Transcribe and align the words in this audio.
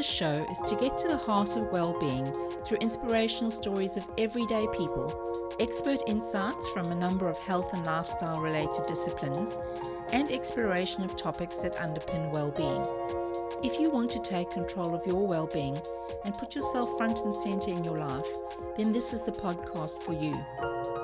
the 0.00 0.04
show 0.04 0.46
is 0.50 0.58
to 0.60 0.74
get 0.76 0.96
to 0.96 1.08
the 1.08 1.16
heart 1.18 1.56
of 1.56 1.70
well-being 1.70 2.32
through 2.64 2.78
inspirational 2.78 3.50
stories 3.50 3.98
of 3.98 4.06
everyday 4.16 4.66
people, 4.72 5.52
expert 5.60 6.00
insights 6.06 6.66
from 6.70 6.90
a 6.90 6.94
number 6.94 7.28
of 7.28 7.36
health 7.36 7.74
and 7.74 7.84
lifestyle 7.84 8.40
related 8.40 8.86
disciplines, 8.86 9.58
and 10.10 10.32
exploration 10.32 11.04
of 11.04 11.18
topics 11.18 11.58
that 11.58 11.76
underpin 11.76 12.30
well-being. 12.30 12.80
If 13.62 13.78
you 13.78 13.90
want 13.90 14.10
to 14.12 14.20
take 14.20 14.50
control 14.50 14.94
of 14.94 15.06
your 15.06 15.26
well-being 15.26 15.78
and 16.24 16.32
put 16.32 16.54
yourself 16.54 16.96
front 16.96 17.18
and 17.18 17.36
center 17.36 17.70
in 17.70 17.84
your 17.84 17.98
life, 17.98 18.32
then 18.78 18.94
this 18.94 19.12
is 19.12 19.24
the 19.24 19.32
podcast 19.32 20.02
for 20.02 20.14
you. 20.14 20.32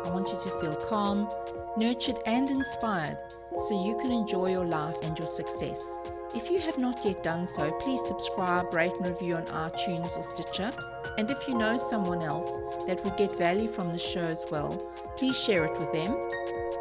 I 0.06 0.08
want 0.08 0.28
you 0.28 0.38
to 0.42 0.58
feel 0.58 0.76
calm, 0.88 1.28
nurtured 1.76 2.20
and 2.24 2.48
inspired 2.48 3.18
so 3.60 3.86
you 3.86 3.98
can 3.98 4.10
enjoy 4.10 4.52
your 4.52 4.64
life 4.64 4.96
and 5.02 5.18
your 5.18 5.28
success. 5.28 6.00
If 6.34 6.50
you 6.50 6.58
have 6.58 6.78
not 6.78 7.04
yet 7.04 7.22
done 7.22 7.46
so, 7.46 7.70
please 7.72 8.04
subscribe, 8.04 8.74
rate 8.74 8.92
and 8.92 9.06
review 9.06 9.36
on 9.36 9.46
iTunes 9.46 10.18
or 10.18 10.22
Stitcher. 10.22 10.72
And 11.16 11.30
if 11.30 11.46
you 11.46 11.54
know 11.54 11.76
someone 11.76 12.20
else 12.20 12.58
that 12.86 13.02
would 13.04 13.16
get 13.16 13.38
value 13.38 13.68
from 13.68 13.92
the 13.92 13.98
show 13.98 14.24
as 14.24 14.44
well, 14.50 14.76
please 15.16 15.38
share 15.38 15.64
it 15.64 15.78
with 15.78 15.92
them. 15.92 16.16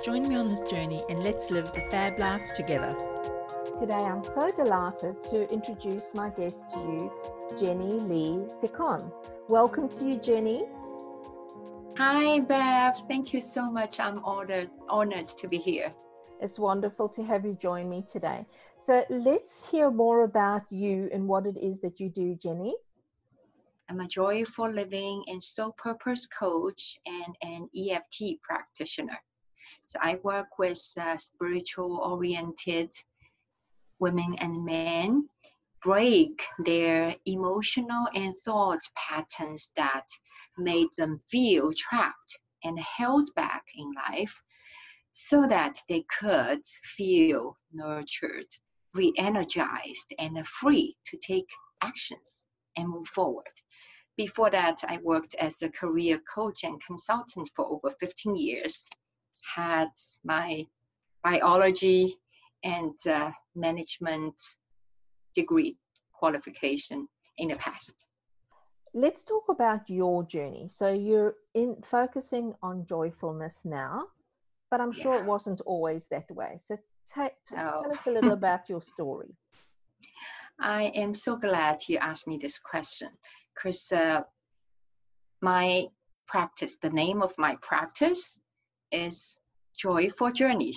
Join 0.04 0.27
me 0.27 0.35
on 0.35 0.49
this 0.49 0.62
journey 0.63 1.02
and 1.09 1.23
let's 1.23 1.52
live 1.52 1.71
the 1.73 1.81
fab 1.91 2.20
life 2.20 2.54
together. 2.55 2.95
Today 3.80 3.94
I'm 3.94 4.23
so 4.23 4.52
delighted 4.52 5.21
to 5.23 5.52
introduce 5.52 6.13
my 6.13 6.30
guest 6.30 6.70
to 6.70 6.80
you, 6.80 7.12
Jenny 7.57 7.99
Lee 7.99 8.46
Sekon. 8.49 9.12
Welcome 9.48 9.90
to 9.90 10.09
you, 10.09 10.18
Jenny. 10.18 10.66
Hi, 11.98 12.40
Bev. 12.40 12.96
Thank 13.07 13.34
you 13.34 13.41
so 13.41 13.71
much. 13.71 13.99
I'm 13.99 14.24
honored, 14.26 14.70
honored 14.90 15.27
to 15.30 15.48
be 15.48 15.57
here. 15.57 15.93
It's 16.41 16.59
wonderful 16.59 17.09
to 17.09 17.23
have 17.23 17.45
you 17.45 17.53
join 17.53 17.89
me 17.89 18.03
today. 18.03 18.45
So 18.79 19.05
let's 19.09 19.69
hear 19.69 19.89
more 19.89 20.23
about 20.23 20.71
you 20.71 21.09
and 21.13 21.27
what 21.27 21.45
it 21.45 21.57
is 21.57 21.79
that 21.81 21.99
you 21.99 22.09
do, 22.09 22.35
Jenny. 22.35 22.75
I'm 23.89 23.99
a 23.99 24.07
joyful 24.07 24.69
living 24.69 25.23
and 25.27 25.41
soul 25.41 25.73
purpose 25.77 26.27
coach 26.27 26.97
and 27.05 27.35
an 27.41 27.69
EFT 27.75 28.41
practitioner. 28.41 29.17
So 29.85 29.99
I 30.01 30.19
work 30.23 30.59
with 30.59 30.81
uh, 30.99 31.17
spiritual 31.17 31.97
oriented 31.97 32.91
women 33.99 34.35
and 34.39 34.65
men 34.65 35.29
break 35.81 36.43
their 36.65 37.15
emotional 37.25 38.07
and 38.13 38.35
thought 38.43 38.79
patterns 38.95 39.71
that 39.77 40.07
made 40.57 40.89
them 40.97 41.21
feel 41.29 41.71
trapped 41.73 42.39
and 42.63 42.79
held 42.79 43.29
back 43.35 43.63
in 43.75 43.91
life 43.93 44.41
so 45.18 45.48
that 45.48 45.80
they 45.88 46.05
could 46.20 46.60
feel 46.84 47.58
nurtured, 47.71 48.48
re 48.94 49.13
energized, 49.18 50.13
and 50.20 50.46
free 50.46 50.94
to 51.05 51.18
take 51.26 51.48
actions 51.82 52.46
and 52.76 52.90
move 52.90 53.08
forward. 53.08 53.55
Before 54.18 54.52
that, 54.52 54.84
I 54.86 54.99
worked 55.02 55.34
as 55.36 55.62
a 55.62 55.70
career 55.70 56.20
coach 56.34 56.66
and 56.66 56.84
consultant 56.84 57.49
for 57.55 57.66
over 57.66 57.96
15 57.98 58.36
years, 58.36 58.86
had 59.55 59.88
my 60.26 60.66
biology 61.24 62.13
and 62.66 62.96
uh, 63.08 63.32
management 63.55 64.36
degree 65.34 65.78
qualification 66.12 67.08
in 67.38 67.47
the 67.47 67.56
past. 67.56 67.94
Let's 68.94 69.24
talk 69.24 69.46
about 69.47 69.90
your 69.90 70.25
journey. 70.25 70.68
So 70.68 70.91
you're 70.91 71.36
in 71.53 71.78
focusing 71.81 72.53
on 72.62 72.86
joyfulness 72.86 73.63
now 73.63 74.08
but 74.75 74.84
I'm 74.84 74.91
sure 74.91 75.13
yeah. 75.13 75.22
it 75.22 75.25
wasn't 75.25 75.62
always 75.62 76.07
that 76.09 76.29
way. 76.29 76.57
So 76.57 76.75
t- 76.75 77.29
t- 77.47 77.56
oh. 77.57 77.81
tell 77.81 77.94
us 77.94 78.08
a 78.08 78.12
little 78.12 78.34
about 78.41 78.68
your 78.68 78.81
story. 78.81 79.38
I 80.59 80.91
am 80.96 81.13
so 81.13 81.38
glad 81.38 81.80
you 81.88 81.97
asked 81.97 82.28
me 82.28 82.38
this 82.41 82.59
question 82.59 83.08
because 83.53 83.90
uh, 83.94 84.24
my 85.41 85.86
practice, 86.28 86.75
the 86.75 86.90
name 86.90 87.22
of 87.22 87.31
my 87.38 87.56
practice 87.62 88.38
is 88.91 89.40
Joyful 89.78 90.34
Journey. 90.34 90.74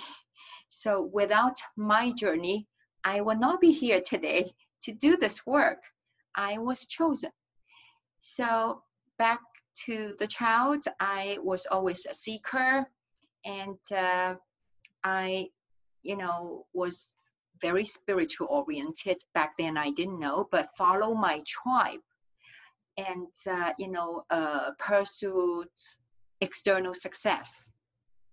So 0.69 1.09
without 1.11 1.57
my 1.75 2.13
journey, 2.13 2.67
I 3.03 3.19
would 3.19 3.41
not 3.41 3.59
be 3.59 3.73
here 3.73 3.99
today 3.99 4.53
to 4.83 4.93
do 4.93 5.17
this 5.17 5.45
work. 5.45 5.81
I 6.33 6.57
was 6.57 6.87
chosen. 6.87 7.31
So 8.21 8.81
back 9.17 9.41
to 9.87 10.13
the 10.19 10.27
child, 10.27 10.85
I 11.01 11.39
was 11.43 11.65
always 11.65 12.05
a 12.05 12.13
seeker, 12.13 12.87
and 13.45 13.79
uh, 13.95 14.35
I, 15.03 15.49
you 16.01 16.17
know, 16.17 16.65
was 16.73 17.11
very 17.61 17.85
spiritual 17.85 18.47
oriented 18.49 19.21
back 19.33 19.53
then. 19.57 19.77
I 19.77 19.91
didn't 19.91 20.19
know, 20.19 20.47
but 20.51 20.75
follow 20.77 21.13
my 21.13 21.41
tribe, 21.45 22.01
and 22.97 23.27
uh, 23.49 23.73
you 23.77 23.89
know, 23.89 24.23
uh, 24.29 24.71
pursued 24.77 25.67
external 26.41 26.93
success. 26.93 27.71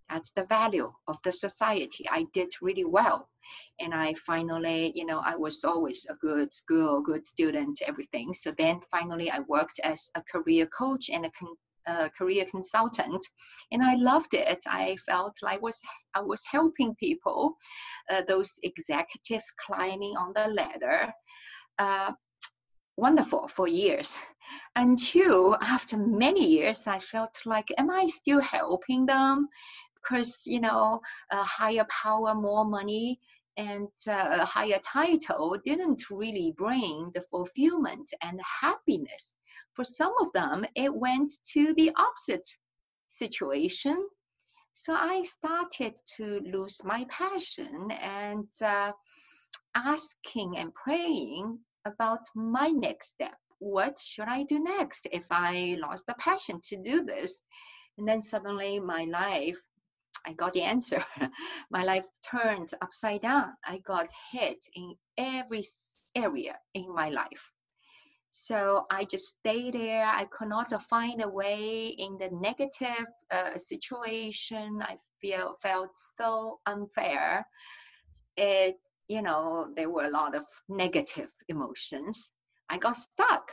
That's 0.09 0.31
the 0.31 0.45
value 0.45 0.93
of 1.09 1.17
the 1.25 1.33
society. 1.33 2.07
I 2.09 2.27
did 2.33 2.51
really 2.63 2.85
well, 2.85 3.29
and 3.81 3.93
I 3.93 4.15
finally, 4.15 4.93
you 4.95 5.05
know, 5.05 5.19
I 5.19 5.35
was 5.37 5.65
always 5.65 6.07
a 6.09 6.15
good 6.15 6.51
girl, 6.69 7.03
good 7.03 7.27
student, 7.27 7.83
everything. 7.85 8.33
So 8.33 8.53
then 8.53 8.81
finally, 8.91 9.31
I 9.31 9.41
worked 9.41 9.81
as 9.83 10.11
a 10.15 10.23
career 10.23 10.67
coach 10.67 11.11
and 11.11 11.27
a 11.27 11.31
con- 11.31 11.57
a 11.87 12.11
career 12.11 12.45
consultant, 12.51 13.25
and 13.73 13.83
I 13.83 13.95
loved 13.95 14.35
it. 14.35 14.59
I 14.67 14.97
felt 15.07 15.37
like 15.43 15.63
was 15.63 15.81
I 16.15 16.21
was 16.21 16.45
helping 16.51 16.95
people, 16.97 17.57
uh, 18.11 18.23
those 18.29 18.53
executives 18.63 19.53
climbing 19.65 20.17
on 20.17 20.33
the 20.35 20.49
ladder. 20.49 21.13
Uh, 21.79 22.13
wonderful 22.97 23.47
for 23.49 23.69
years 23.69 24.19
until 24.77 25.55
after 25.61 25.99
many 25.99 26.47
years 26.47 26.87
i 26.87 26.99
felt 26.99 27.37
like 27.45 27.67
am 27.77 27.91
i 27.91 28.07
still 28.07 28.41
helping 28.41 29.05
them 29.05 29.47
because 29.95 30.43
you 30.47 30.61
know 30.61 30.99
higher 31.31 31.85
power 31.91 32.35
more 32.35 32.65
money 32.65 33.21
and 33.57 33.89
uh, 34.09 34.45
higher 34.45 34.79
title 34.85 35.57
didn't 35.65 36.03
really 36.11 36.53
bring 36.57 37.11
the 37.15 37.21
fulfillment 37.23 38.09
and 38.23 38.41
happiness 38.61 39.36
for 39.77 39.85
some 39.85 40.15
of 40.21 40.33
them, 40.33 40.65
it 40.75 40.93
went 40.93 41.31
to 41.53 41.75
the 41.75 41.93
opposite 41.95 42.49
situation. 43.09 44.09
So 44.73 44.95
I 44.95 45.23
started 45.23 45.95
to 46.17 46.41
lose 46.41 46.81
my 46.83 47.05
passion 47.11 47.91
and 47.91 48.49
uh, 48.65 48.93
asking 49.75 50.57
and 50.57 50.75
praying 50.75 51.59
about 51.85 52.21
my 52.35 52.69
next 52.69 53.09
step. 53.09 53.37
What 53.59 53.99
should 53.99 54.29
I 54.29 54.45
do 54.45 54.59
next 54.59 55.07
if 55.13 55.25
I 55.31 55.77
lost 55.79 56.07
the 56.07 56.15
passion 56.15 56.61
to 56.69 56.77
do 56.83 57.05
this? 57.05 57.41
And 57.99 58.09
then 58.09 58.21
suddenly 58.23 58.81
my 58.81 59.05
life, 59.05 59.59
I 60.27 60.33
got 60.33 60.55
the 60.55 60.63
answer. 60.63 61.05
my 61.71 61.85
life 61.85 62.05
turned 62.31 62.71
upside 62.81 63.23
down. 63.23 63.53
I 63.65 63.79
got 63.79 64.09
hit 64.33 64.59
in 64.75 64.95
every 65.19 65.63
area 66.15 66.59
in 66.75 66.95
my 66.95 67.11
life. 67.11 67.51
So 68.39 68.87
I 68.91 69.07
just 69.07 69.39
stayed 69.39 69.75
there. 69.75 70.05
I 70.05 70.27
could 70.27 70.49
not 70.49 70.71
find 70.83 71.23
a 71.23 71.29
way 71.29 71.87
in 71.87 72.19
the 72.19 72.29
negative 72.31 73.07
uh, 73.31 73.57
situation. 73.57 74.83
I 74.83 74.99
feel 75.21 75.57
felt 75.63 75.97
so 75.97 76.61
unfair. 76.67 77.49
It, 78.37 78.79
you 79.09 79.23
know, 79.23 79.73
there 79.75 79.89
were 79.89 80.05
a 80.05 80.11
lot 80.11 80.35
of 80.35 80.45
negative 80.69 81.33
emotions. 81.49 82.31
I 82.69 82.77
got 82.77 82.99
stuck 82.99 83.51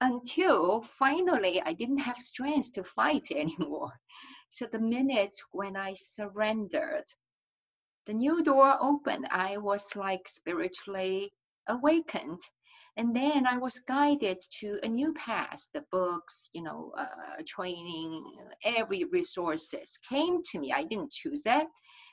until 0.00 0.82
finally 0.82 1.62
I 1.62 1.72
didn't 1.72 1.98
have 1.98 2.18
strength 2.18 2.72
to 2.72 2.84
fight 2.84 3.28
anymore. 3.30 3.92
So 4.50 4.66
the 4.66 4.80
minute 4.80 5.36
when 5.52 5.76
I 5.76 5.94
surrendered, 5.94 7.04
the 8.06 8.14
new 8.14 8.42
door 8.42 8.76
opened. 8.80 9.28
I 9.30 9.58
was 9.58 9.94
like 9.94 10.28
spiritually 10.28 11.32
awakened 11.68 12.42
and 12.98 13.14
then 13.16 13.46
i 13.46 13.56
was 13.56 13.80
guided 13.88 14.38
to 14.60 14.78
a 14.82 14.88
new 14.88 15.14
path. 15.14 15.68
The 15.72 15.84
books 15.90 16.50
you 16.52 16.62
know 16.62 16.92
uh, 16.98 17.42
training 17.46 18.24
every 18.64 19.04
resources 19.04 19.98
came 20.08 20.42
to 20.50 20.58
me. 20.58 20.72
I 20.72 20.84
didn't 20.84 21.12
choose 21.12 21.44
it 21.46 21.66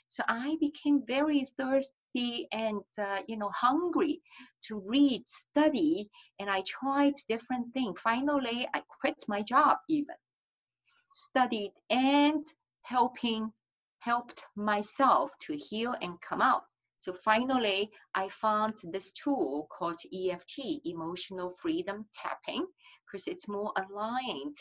so 0.07 0.23
i 0.27 0.55
became 0.59 1.03
very 1.07 1.43
thirsty 1.57 2.47
and 2.51 2.83
uh, 2.99 3.19
you 3.27 3.37
know 3.37 3.49
hungry 3.49 4.21
to 4.63 4.81
read 4.85 5.27
study 5.27 6.09
and 6.39 6.49
i 6.49 6.61
tried 6.67 7.13
different 7.27 7.73
things. 7.73 7.99
Finally 7.99 8.67
i 8.73 8.81
quit 8.99 9.21
my 9.27 9.41
job 9.41 9.77
even. 9.89 10.15
Studied 11.13 11.73
and 11.89 12.45
helping 12.83 13.51
helped 13.99 14.45
myself 14.55 15.31
to 15.39 15.55
heal 15.55 15.95
and 16.01 16.21
come 16.21 16.41
out 16.41 16.63
so 17.05 17.13
finally, 17.13 17.91
I 18.15 18.29
found 18.29 18.79
this 18.91 19.11
tool 19.11 19.67
called 19.71 19.99
EFT, 20.11 20.81
Emotional 20.85 21.51
Freedom 21.51 22.07
Tapping, 22.15 22.65
because 23.05 23.27
it's 23.27 23.47
more 23.47 23.71
aligned 23.77 24.55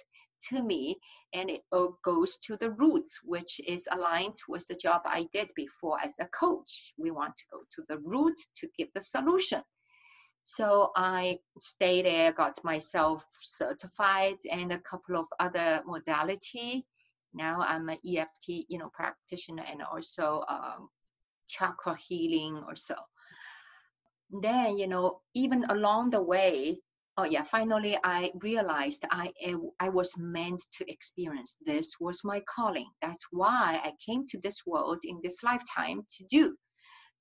to 0.51 0.63
me 0.63 0.99
and 1.33 1.49
it 1.49 1.63
goes 2.05 2.37
to 2.41 2.59
the 2.59 2.73
roots, 2.73 3.19
which 3.25 3.63
is 3.67 3.89
aligned 3.91 4.37
with 4.47 4.67
the 4.69 4.75
job 4.75 5.01
I 5.07 5.27
did 5.33 5.53
before 5.57 5.99
as 6.03 6.17
a 6.21 6.27
coach. 6.27 6.93
We 6.99 7.13
want 7.13 7.35
to 7.35 7.45
go 7.51 7.61
to 7.77 7.85
the 7.89 7.99
root 8.01 8.39
to 8.57 8.69
give 8.77 8.93
the 8.93 9.01
solution. 9.01 9.63
So 10.43 10.93
I 10.95 11.39
stayed 11.59 12.05
there, 12.05 12.31
got 12.33 12.63
myself 12.63 13.27
certified 13.41 14.37
and 14.53 14.71
a 14.71 14.81
couple 14.81 15.17
of 15.17 15.29
other 15.41 15.83
modality. 15.87 16.87
Now 17.33 17.61
I'm 17.61 17.89
an 17.89 18.01
EFT, 18.07 18.67
you 18.69 18.77
know, 18.77 18.91
practitioner 18.93 19.65
and 19.67 19.83
also 19.83 20.45
um, 20.47 20.91
chakra 21.49 21.97
healing 22.09 22.63
or 22.67 22.77
so. 22.77 22.95
Then, 24.31 24.77
you 24.77 24.87
know, 24.87 25.21
even 25.35 25.65
along 25.65 26.11
the 26.11 26.23
way, 26.23 26.79
oh 27.17 27.25
yeah, 27.25 27.43
finally 27.43 27.99
I 28.03 28.33
realized 28.41 29.05
I 29.11 29.33
eh, 29.41 29.55
I 29.79 29.89
was 29.89 30.17
meant 30.19 30.63
to 30.79 30.91
experience 30.91 31.57
this 31.65 31.97
was 32.01 32.25
my 32.25 32.41
calling. 32.41 32.89
That's 33.01 33.25
why 33.31 33.81
I 33.85 33.93
came 34.05 34.25
to 34.27 34.41
this 34.41 34.63
world 34.67 35.01
in 35.05 35.21
this 35.23 35.43
lifetime 35.43 36.03
to 36.17 36.25
do, 36.29 36.57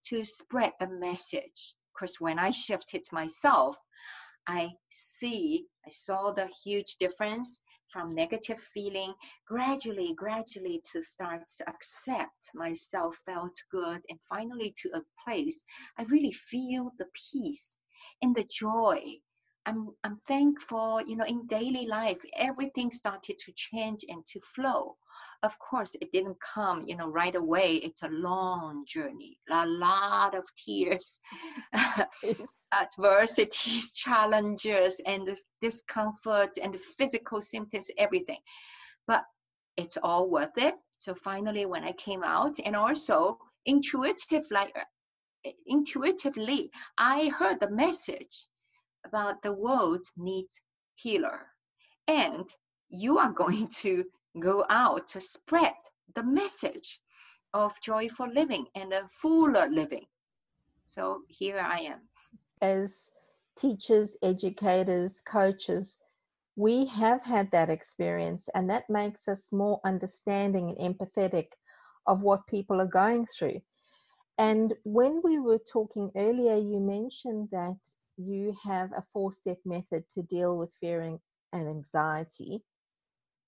to 0.05 0.23
spread 0.23 0.73
the 0.79 0.87
message 0.87 1.75
because 1.93 2.19
when 2.19 2.39
I 2.39 2.51
shifted 2.51 3.03
myself, 3.11 3.77
I 4.47 4.71
see, 4.89 5.67
I 5.85 5.89
saw 5.89 6.31
the 6.31 6.49
huge 6.65 6.97
difference 6.97 7.61
from 7.89 8.15
negative 8.15 8.59
feeling 8.59 9.13
gradually, 9.47 10.13
gradually 10.13 10.81
to 10.91 11.01
start 11.01 11.47
to 11.57 11.69
accept 11.69 12.49
myself 12.53 13.15
felt 13.25 13.55
good 13.71 14.01
and 14.09 14.19
finally 14.29 14.73
to 14.81 14.89
a 14.95 15.01
place 15.23 15.63
I 15.97 16.03
really 16.03 16.31
feel 16.31 16.91
the 16.97 17.07
peace 17.31 17.73
and 18.21 18.35
the 18.35 18.43
joy. 18.45 19.01
I'm, 19.65 19.89
I'm 20.03 20.17
thankful, 20.27 21.01
you 21.05 21.15
know, 21.15 21.25
in 21.25 21.47
daily 21.47 21.85
life, 21.87 22.21
everything 22.35 22.91
started 22.91 23.37
to 23.37 23.53
change 23.53 24.03
and 24.09 24.25
to 24.27 24.41
flow 24.41 24.97
of 25.43 25.57
course 25.59 25.95
it 26.01 26.11
didn't 26.11 26.37
come 26.41 26.83
you 26.85 26.95
know 26.95 27.09
right 27.09 27.35
away. 27.35 27.75
It's 27.75 28.03
a 28.03 28.09
long 28.09 28.85
journey 28.87 29.39
a 29.49 29.65
lot 29.65 30.35
of 30.35 30.45
tears 30.65 31.19
adversities 32.73 33.91
challenges 33.93 35.01
and 35.05 35.29
discomfort 35.61 36.57
and 36.61 36.79
physical 36.79 37.41
symptoms 37.41 37.89
everything. 37.97 38.39
But 39.07 39.23
it's 39.77 39.97
all 39.97 40.29
worth 40.29 40.57
it. 40.57 40.75
So 40.97 41.15
finally 41.15 41.65
when 41.65 41.83
i 41.83 41.91
came 41.93 42.23
out 42.23 42.55
and 42.63 42.75
also 42.75 43.37
intuitive 43.65 44.45
like 44.51 44.73
intuitively 45.65 46.71
i 46.97 47.29
heard 47.37 47.59
the 47.59 47.69
message 47.69 48.47
about 49.05 49.41
the 49.41 49.51
world 49.51 50.03
needs 50.17 50.61
healer. 50.95 51.47
And 52.07 52.47
you 52.89 53.17
are 53.19 53.31
going 53.43 53.67
to 53.81 54.05
go 54.39 54.65
out 54.69 55.07
to 55.07 55.21
spread 55.21 55.73
the 56.15 56.23
message 56.23 56.99
of 57.53 57.79
joyful 57.81 58.27
living 58.33 58.65
and 58.75 58.93
a 58.93 59.07
fuller 59.09 59.67
living. 59.69 60.05
So 60.85 61.21
here 61.27 61.59
I 61.59 61.79
am. 61.79 61.99
As 62.61 63.11
teachers, 63.55 64.17
educators, 64.23 65.21
coaches, 65.21 65.99
we 66.55 66.85
have 66.85 67.23
had 67.23 67.49
that 67.51 67.69
experience, 67.69 68.47
and 68.53 68.69
that 68.69 68.89
makes 68.89 69.27
us 69.27 69.51
more 69.51 69.79
understanding 69.83 70.75
and 70.77 70.95
empathetic 70.95 71.47
of 72.05 72.21
what 72.21 72.45
people 72.47 72.79
are 72.79 72.87
going 72.87 73.25
through. 73.25 73.59
And 74.37 74.73
when 74.83 75.21
we 75.23 75.39
were 75.39 75.59
talking 75.59 76.11
earlier, 76.15 76.55
you 76.55 76.79
mentioned 76.79 77.49
that 77.51 77.77
you 78.17 78.55
have 78.63 78.91
a 78.91 79.03
four 79.13 79.31
step 79.31 79.57
method 79.65 80.03
to 80.11 80.21
deal 80.23 80.57
with 80.57 80.73
fear 80.79 81.01
and 81.01 81.19
anxiety. 81.53 82.63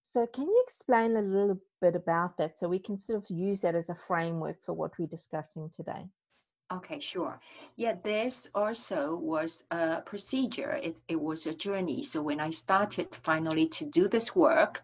So, 0.07 0.27
can 0.27 0.43
you 0.43 0.61
explain 0.63 1.17
a 1.17 1.21
little 1.23 1.59
bit 1.81 1.95
about 1.95 2.37
that 2.37 2.59
so 2.59 2.69
we 2.69 2.77
can 2.77 2.99
sort 2.99 3.23
of 3.23 3.35
use 3.35 3.61
that 3.61 3.73
as 3.73 3.89
a 3.89 3.95
framework 3.95 4.63
for 4.63 4.73
what 4.73 4.99
we're 4.99 5.07
discussing 5.07 5.71
today? 5.71 6.07
Okay, 6.71 6.99
sure. 6.99 7.39
Yeah, 7.75 7.95
this 8.03 8.47
also 8.53 9.17
was 9.17 9.65
a 9.71 10.03
procedure. 10.03 10.73
It, 10.73 11.01
it 11.07 11.19
was 11.19 11.47
a 11.47 11.55
journey. 11.55 12.03
So 12.03 12.21
when 12.21 12.39
I 12.39 12.51
started 12.51 13.15
finally 13.23 13.67
to 13.69 13.85
do 13.87 14.07
this 14.07 14.35
work, 14.35 14.83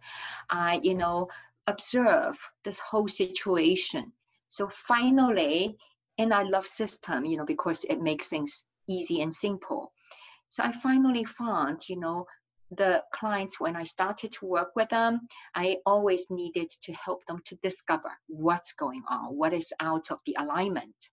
I, 0.50 0.79
you 0.81 0.95
know, 0.95 1.29
observe 1.68 2.39
this 2.63 2.79
whole 2.79 3.07
situation. 3.07 4.13
So 4.47 4.69
finally, 4.69 5.77
and 6.18 6.33
I 6.33 6.41
love 6.41 6.65
system, 6.65 7.25
you 7.25 7.38
know, 7.38 7.45
because 7.45 7.83
it 7.83 8.01
makes 8.01 8.27
things 8.27 8.63
easy 8.89 9.21
and 9.21 9.33
simple. 9.33 9.94
So 10.47 10.63
I 10.63 10.71
finally 10.71 11.25
found, 11.25 11.88
you 11.88 12.00
know, 12.00 12.25
the 12.71 13.03
clients, 13.12 13.59
when 13.59 13.75
I 13.75 13.83
started 13.83 14.31
to 14.33 14.45
work 14.45 14.71
with 14.75 14.89
them, 14.89 15.27
I 15.53 15.77
always 15.85 16.25
needed 16.29 16.69
to 16.83 16.94
help 16.94 17.25
them 17.25 17.41
to 17.45 17.56
discover 17.57 18.12
what's 18.27 18.73
going 18.73 19.03
on, 19.07 19.35
what 19.35 19.53
is 19.53 19.73
out 19.79 20.09
of 20.09 20.19
the 20.25 20.38
alignment. 20.39 21.09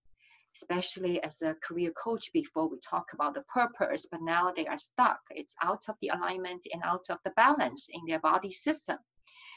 Especially 0.55 1.21
as 1.21 1.41
a 1.41 1.55
career 1.55 1.91
coach, 1.91 2.31
before 2.33 2.67
we 2.69 2.79
talk 2.79 3.13
about 3.13 3.33
the 3.33 3.43
purpose, 3.43 4.07
but 4.09 4.21
now 4.21 4.51
they 4.51 4.65
are 4.67 4.77
stuck. 4.77 5.19
It's 5.29 5.55
out 5.61 5.83
of 5.89 5.95
the 6.01 6.09
alignment 6.09 6.65
and 6.73 6.81
out 6.83 7.05
of 7.09 7.19
the 7.23 7.31
balance 7.31 7.89
in 7.91 8.01
their 8.07 8.19
body 8.19 8.51
system. 8.51 8.97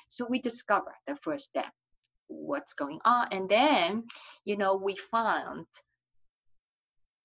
So 0.09 0.27
we 0.29 0.41
discover 0.41 0.95
the 1.07 1.17
first 1.17 1.47
step 1.47 1.73
what's 2.27 2.75
going 2.75 3.01
on. 3.05 3.29
And 3.31 3.49
then, 3.49 4.05
you 4.45 4.57
know, 4.57 4.77
we 4.77 4.97
found 4.97 5.67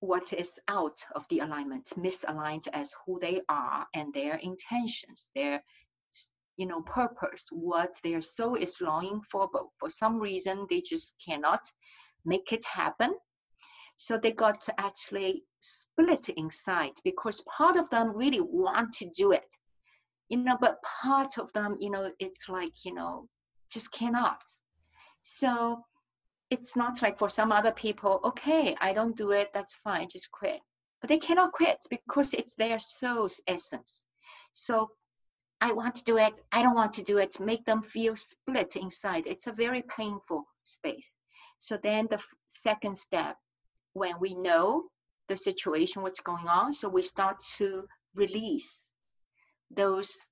what 0.00 0.32
is 0.32 0.60
out 0.68 0.98
of 1.14 1.26
the 1.28 1.40
alignment, 1.40 1.86
misaligned 1.96 2.68
as 2.72 2.94
who 3.04 3.18
they 3.20 3.40
are 3.48 3.86
and 3.94 4.12
their 4.14 4.36
intentions, 4.36 5.30
their 5.34 5.62
you 6.56 6.66
know 6.66 6.82
purpose, 6.82 7.48
what 7.50 7.94
their 8.02 8.20
soul 8.20 8.54
is 8.54 8.80
longing 8.80 9.20
for, 9.22 9.48
but 9.52 9.64
for 9.78 9.90
some 9.90 10.18
reason 10.18 10.66
they 10.68 10.80
just 10.80 11.14
cannot 11.24 11.60
make 12.24 12.52
it 12.52 12.64
happen. 12.64 13.14
So 13.96 14.16
they 14.16 14.32
got 14.32 14.60
to 14.62 14.80
actually 14.80 15.44
split 15.60 16.28
inside 16.28 16.92
because 17.02 17.42
part 17.56 17.76
of 17.76 17.90
them 17.90 18.16
really 18.16 18.40
want 18.40 18.92
to 18.94 19.10
do 19.16 19.32
it, 19.32 19.56
you 20.28 20.38
know, 20.38 20.56
but 20.60 20.82
part 20.82 21.38
of 21.38 21.52
them, 21.52 21.76
you 21.80 21.90
know, 21.90 22.12
it's 22.20 22.48
like, 22.48 22.74
you 22.84 22.94
know, 22.94 23.28
just 23.72 23.90
cannot. 23.92 24.40
So 25.22 25.84
it's 26.50 26.76
not 26.76 27.02
like 27.02 27.18
for 27.18 27.28
some 27.28 27.52
other 27.52 27.72
people, 27.72 28.20
okay, 28.24 28.74
I 28.80 28.92
don't 28.92 29.16
do 29.16 29.32
it, 29.32 29.52
that's 29.52 29.74
fine, 29.74 30.08
just 30.08 30.30
quit. 30.30 30.60
But 31.00 31.08
they 31.08 31.18
cannot 31.18 31.52
quit 31.52 31.78
because 31.90 32.34
it's 32.34 32.54
their 32.54 32.78
soul's 32.78 33.40
essence. 33.46 34.04
So 34.52 34.90
I 35.60 35.72
want 35.72 35.96
to 35.96 36.04
do 36.04 36.16
it, 36.16 36.40
I 36.52 36.62
don't 36.62 36.74
want 36.74 36.94
to 36.94 37.02
do 37.02 37.18
it, 37.18 37.38
make 37.40 37.64
them 37.64 37.82
feel 37.82 38.16
split 38.16 38.76
inside. 38.76 39.26
It's 39.26 39.46
a 39.46 39.52
very 39.52 39.82
painful 39.82 40.44
space. 40.64 41.16
So 41.58 41.78
then 41.82 42.06
the 42.10 42.22
second 42.46 42.96
step, 42.96 43.36
when 43.92 44.18
we 44.20 44.34
know 44.34 44.84
the 45.28 45.36
situation, 45.36 46.02
what's 46.02 46.20
going 46.20 46.48
on, 46.48 46.72
so 46.72 46.88
we 46.88 47.02
start 47.02 47.40
to 47.58 47.86
release 48.14 48.92
those 49.70 50.26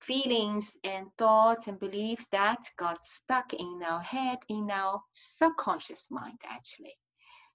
feelings 0.00 0.76
and 0.84 1.06
thoughts 1.18 1.66
and 1.66 1.78
beliefs 1.78 2.28
that 2.28 2.70
got 2.76 3.06
stuck 3.06 3.52
in 3.54 3.82
our 3.84 4.00
head, 4.00 4.38
in 4.48 4.70
our 4.70 5.02
subconscious 5.12 6.10
mind, 6.10 6.38
actually. 6.48 6.94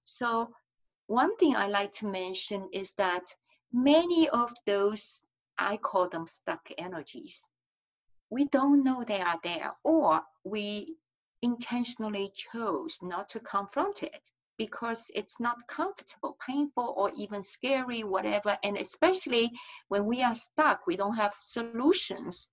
So, 0.02 0.54
one 1.06 1.36
thing 1.36 1.56
I 1.56 1.66
like 1.68 1.92
to 1.92 2.06
mention 2.06 2.68
is 2.72 2.92
that 2.94 3.24
many 3.72 4.28
of 4.28 4.52
those, 4.66 5.24
I 5.58 5.76
call 5.76 6.08
them 6.08 6.26
stuck 6.26 6.70
energies, 6.78 7.50
we 8.30 8.46
don't 8.46 8.82
know 8.82 9.04
they 9.04 9.20
are 9.20 9.38
there, 9.42 9.72
or 9.84 10.22
we 10.44 10.96
intentionally 11.42 12.32
chose 12.34 13.00
not 13.02 13.28
to 13.30 13.40
confront 13.40 14.02
it 14.02 14.30
because 14.58 15.10
it's 15.14 15.38
not 15.40 15.66
comfortable, 15.68 16.36
painful, 16.46 16.94
or 16.96 17.10
even 17.16 17.42
scary, 17.42 18.04
whatever. 18.04 18.56
And 18.62 18.76
especially 18.76 19.52
when 19.88 20.06
we 20.06 20.22
are 20.22 20.34
stuck, 20.34 20.86
we 20.86 20.96
don't 20.96 21.16
have 21.16 21.34
solutions. 21.42 22.50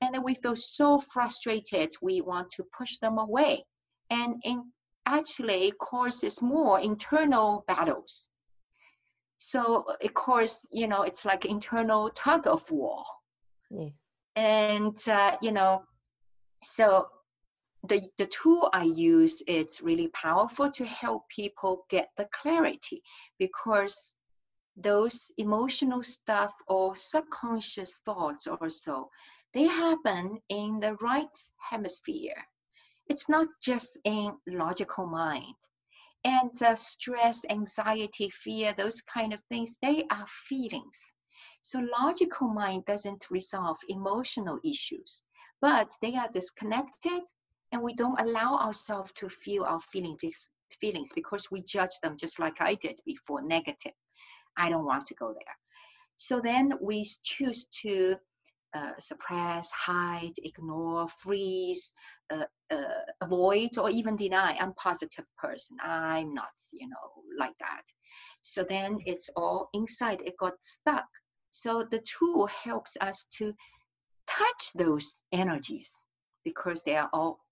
And 0.00 0.14
then 0.14 0.22
we 0.22 0.34
feel 0.34 0.56
so 0.56 0.98
frustrated, 0.98 1.92
we 2.02 2.20
want 2.20 2.50
to 2.52 2.64
push 2.76 2.98
them 2.98 3.18
away. 3.18 3.64
And 4.10 4.40
in, 4.44 4.72
actually 5.06 5.72
causes 5.80 6.40
more 6.42 6.80
internal 6.80 7.64
battles. 7.68 8.28
So 9.36 9.84
of 10.02 10.14
course, 10.14 10.66
you 10.70 10.88
know, 10.88 11.02
it's 11.02 11.24
like 11.24 11.44
internal 11.44 12.10
tug 12.10 12.46
of 12.46 12.70
war. 12.70 13.04
Yes. 13.70 13.92
And, 14.36 14.98
uh, 15.08 15.36
you 15.42 15.52
know, 15.52 15.84
so 16.62 17.06
the, 17.86 18.00
the 18.18 18.26
tool 18.26 18.70
I 18.72 18.84
use 18.84 19.42
is 19.42 19.82
really 19.82 20.08
powerful 20.08 20.70
to 20.72 20.86
help 20.86 21.28
people 21.28 21.84
get 21.90 22.08
the 22.16 22.26
clarity 22.32 23.02
because 23.38 24.14
those 24.76 25.30
emotional 25.36 26.02
stuff 26.02 26.52
or 26.66 26.96
subconscious 26.96 27.92
thoughts 28.04 28.46
also 28.46 29.10
they 29.52 29.66
happen 29.66 30.40
in 30.48 30.80
the 30.80 30.94
right 30.94 31.32
hemisphere. 31.58 32.44
It's 33.06 33.28
not 33.28 33.46
just 33.62 33.98
in 34.04 34.36
logical 34.48 35.06
mind. 35.06 35.54
And 36.24 36.50
uh, 36.62 36.74
stress 36.74 37.44
anxiety 37.48 38.30
fear 38.30 38.74
those 38.76 39.02
kind 39.02 39.32
of 39.32 39.40
things 39.48 39.76
they 39.80 40.04
are 40.10 40.26
feelings. 40.26 41.12
So 41.62 41.86
logical 41.98 42.48
mind 42.48 42.84
doesn't 42.86 43.30
resolve 43.30 43.78
emotional 43.88 44.58
issues 44.64 45.22
but 45.60 45.90
they 46.02 46.14
are 46.14 46.28
disconnected 46.30 47.22
and 47.74 47.82
we 47.82 47.94
don't 47.94 48.20
allow 48.20 48.56
ourselves 48.56 49.12
to 49.12 49.28
feel 49.28 49.64
our 49.64 49.80
feelings 49.80 50.50
feelings 50.80 51.12
because 51.14 51.50
we 51.50 51.62
judge 51.62 52.00
them 52.02 52.16
just 52.16 52.38
like 52.40 52.60
I 52.60 52.74
did 52.76 52.98
before 53.04 53.42
negative 53.42 53.92
I 54.56 54.70
don't 54.70 54.84
want 54.84 55.06
to 55.06 55.14
go 55.14 55.32
there. 55.32 55.56
So 56.16 56.40
then 56.40 56.74
we 56.80 57.04
choose 57.22 57.66
to 57.82 58.16
uh, 58.72 58.92
suppress, 58.98 59.70
hide, 59.72 60.34
ignore, 60.42 61.08
freeze, 61.08 61.92
uh, 62.30 62.44
uh, 62.70 63.04
avoid, 63.20 63.78
or 63.78 63.90
even 63.90 64.16
deny. 64.16 64.56
I'm 64.58 64.70
a 64.70 64.74
positive 64.74 65.26
person. 65.38 65.76
I'm 65.82 66.34
not, 66.34 66.52
you 66.72 66.88
know, 66.88 67.22
like 67.38 67.56
that. 67.60 67.82
So 68.42 68.64
then 68.68 68.98
it's 69.06 69.30
all 69.36 69.68
inside. 69.72 70.22
It 70.24 70.36
got 70.38 70.54
stuck. 70.60 71.06
So 71.50 71.84
the 71.88 72.00
tool 72.18 72.46
helps 72.46 72.96
us 73.00 73.24
to 73.38 73.52
touch 74.26 74.72
those 74.74 75.22
energies 75.32 75.92
because 76.44 76.82
they 76.82 76.96
are 76.96 77.10
all 77.12 77.43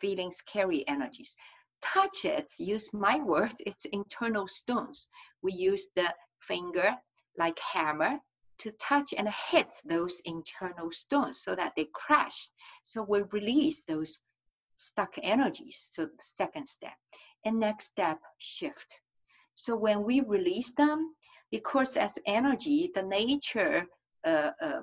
feelings 0.00 0.42
carry 0.42 0.86
energies. 0.88 1.34
Touch 1.82 2.24
it, 2.24 2.50
use 2.58 2.92
my 2.92 3.18
word, 3.18 3.54
it's 3.60 3.84
internal 3.86 4.46
stones. 4.46 5.08
We 5.42 5.52
use 5.52 5.86
the 5.94 6.12
finger 6.40 6.96
like 7.38 7.58
hammer 7.58 8.18
to 8.58 8.72
touch 8.72 9.12
and 9.16 9.28
hit 9.50 9.68
those 9.84 10.20
internal 10.24 10.90
stones 10.90 11.42
so 11.42 11.54
that 11.54 11.72
they 11.76 11.88
crash. 11.92 12.48
So 12.82 13.02
we 13.02 13.22
release 13.32 13.82
those 13.82 14.22
stuck 14.76 15.14
energies. 15.22 15.86
So 15.90 16.06
the 16.06 16.22
second 16.22 16.66
step. 16.66 16.94
And 17.44 17.60
next 17.60 17.86
step, 17.86 18.18
shift. 18.38 19.00
So 19.54 19.76
when 19.76 20.02
we 20.02 20.20
release 20.20 20.72
them, 20.72 21.14
because 21.50 21.96
as 21.96 22.18
energy, 22.26 22.90
the 22.94 23.02
nature 23.02 23.86
uh, 24.24 24.50
uh, 24.60 24.80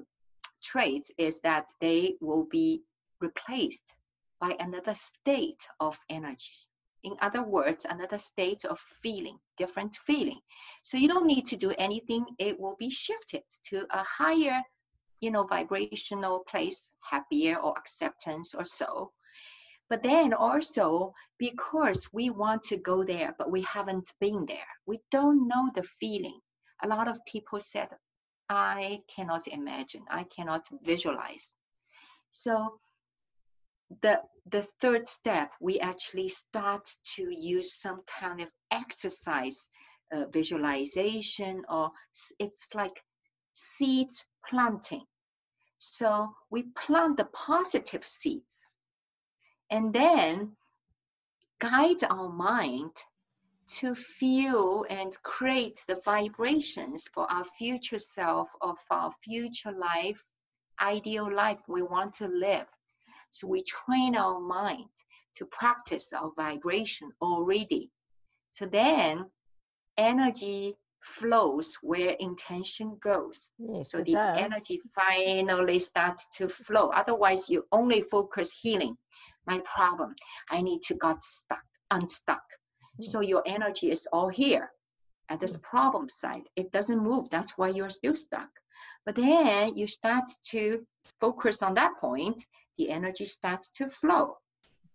traits 0.63 1.11
is 1.17 1.41
that 1.41 1.65
they 1.81 2.15
will 2.21 2.45
be 2.49 2.83
replaced 3.19 3.83
by 4.43 4.57
another 4.59 4.93
state 4.93 5.65
of 5.79 5.97
energy. 6.09 6.57
In 7.03 7.15
other 7.21 7.43
words, 7.43 7.85
another 7.85 8.17
state 8.17 8.65
of 8.65 8.77
feeling, 8.77 9.37
different 9.57 9.95
feeling. 9.95 10.39
So 10.83 10.97
you 10.97 11.07
don't 11.07 11.25
need 11.33 11.45
to 11.45 11.55
do 11.55 11.71
anything. 11.77 12.25
It 12.39 12.59
will 12.59 12.75
be 12.77 12.89
shifted 12.89 13.43
to 13.69 13.85
a 13.89 14.03
higher, 14.03 14.61
you 15.21 15.31
know, 15.31 15.45
vibrational 15.45 16.39
place, 16.39 16.91
happier 17.09 17.55
or 17.55 17.73
acceptance 17.77 18.53
or 18.53 18.65
so. 18.65 19.13
But 19.89 20.03
then 20.03 20.33
also 20.33 21.13
because 21.39 22.09
we 22.11 22.29
want 22.29 22.63
to 22.63 22.75
go 22.75 23.05
there, 23.05 23.33
but 23.37 23.49
we 23.49 23.61
haven't 23.61 24.11
been 24.19 24.45
there, 24.45 24.71
we 24.85 24.99
don't 25.09 25.47
know 25.47 25.71
the 25.73 25.83
feeling. 25.83 26.39
A 26.83 26.87
lot 26.89 27.07
of 27.07 27.25
people 27.25 27.61
said, 27.61 27.87
I 28.49 28.99
cannot 29.15 29.47
imagine, 29.47 30.03
I 30.09 30.23
cannot 30.35 30.63
visualize. 30.81 31.53
So 32.29 32.79
the 34.01 34.19
the 34.45 34.61
third 34.81 35.07
step, 35.07 35.53
we 35.61 35.79
actually 35.79 36.29
start 36.29 36.89
to 37.15 37.23
use 37.29 37.79
some 37.79 38.01
kind 38.19 38.41
of 38.41 38.49
exercise, 38.71 39.69
uh, 40.11 40.25
visualization, 40.27 41.63
or 41.69 41.91
it's 42.39 42.67
like 42.73 43.03
seeds 43.53 44.25
planting. 44.47 45.05
So 45.77 46.33
we 46.49 46.63
plant 46.75 47.17
the 47.17 47.25
positive 47.25 48.05
seeds 48.05 48.59
and 49.69 49.93
then 49.93 50.55
guide 51.59 52.03
our 52.09 52.29
mind 52.29 52.91
to 53.67 53.95
feel 53.95 54.85
and 54.89 55.15
create 55.23 55.83
the 55.87 56.01
vibrations 56.03 57.07
for 57.13 57.31
our 57.31 57.43
future 57.43 57.97
self 57.97 58.49
of 58.61 58.77
our 58.91 59.11
future 59.23 59.71
life, 59.71 60.23
ideal 60.81 61.33
life 61.33 61.61
we 61.67 61.81
want 61.81 62.13
to 62.15 62.27
live. 62.27 62.67
So 63.33 63.47
we 63.47 63.63
train 63.63 64.15
our 64.15 64.39
mind 64.39 64.93
to 65.37 65.45
practice 65.47 66.13
our 66.13 66.31
vibration 66.37 67.11
already. 67.19 67.89
So 68.51 68.67
then 68.67 69.25
energy 69.97 70.75
flows 71.01 71.75
where 71.81 72.11
intention 72.19 72.95
goes. 73.01 73.51
Yes, 73.57 73.89
so 73.89 74.03
the 74.03 74.13
does. 74.13 74.37
energy 74.37 74.79
finally 74.93 75.79
starts 75.79 76.27
to 76.37 76.47
flow. 76.47 76.89
Otherwise, 76.89 77.49
you 77.49 77.65
only 77.71 78.01
focus 78.03 78.51
healing. 78.61 78.95
My 79.47 79.59
problem. 79.65 80.13
I 80.51 80.61
need 80.61 80.81
to 80.83 80.93
get 80.93 81.21
stuck, 81.23 81.63
unstuck. 81.89 82.43
Mm. 83.01 83.03
So 83.03 83.21
your 83.21 83.41
energy 83.47 83.89
is 83.89 84.07
all 84.13 84.29
here 84.29 84.71
at 85.29 85.39
this 85.39 85.57
Mm. 85.57 85.63
problem 85.63 86.07
side. 86.07 86.47
It 86.55 86.71
doesn't 86.71 86.99
move. 86.99 87.29
That's 87.31 87.57
why 87.57 87.69
you're 87.69 87.89
still 87.89 88.13
stuck. 88.13 88.51
But 89.05 89.15
then 89.15 89.75
you 89.75 89.87
start 89.87 90.25
to 90.51 90.85
focus 91.19 91.63
on 91.63 91.73
that 91.73 91.97
point 91.99 92.45
the 92.77 92.89
energy 92.89 93.25
starts 93.25 93.69
to 93.69 93.89
flow. 93.89 94.37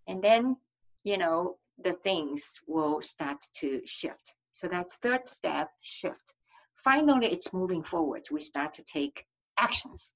And 0.07 0.23
then, 0.23 0.57
you 1.05 1.19
know, 1.19 1.57
the 1.79 1.93
things 1.93 2.61
will 2.67 3.03
start 3.03 3.39
to 3.57 3.83
shift. 3.87 4.35
So 4.53 4.69
that 4.69 4.91
third 5.03 5.27
step, 5.27 5.71
shift. 5.83 6.35
Finally, 6.77 7.29
it's 7.29 7.53
moving 7.53 7.83
forward. 7.83 8.23
We 8.31 8.41
start 8.41 8.73
to 8.75 8.85
take 8.85 9.25
actions. 9.57 10.15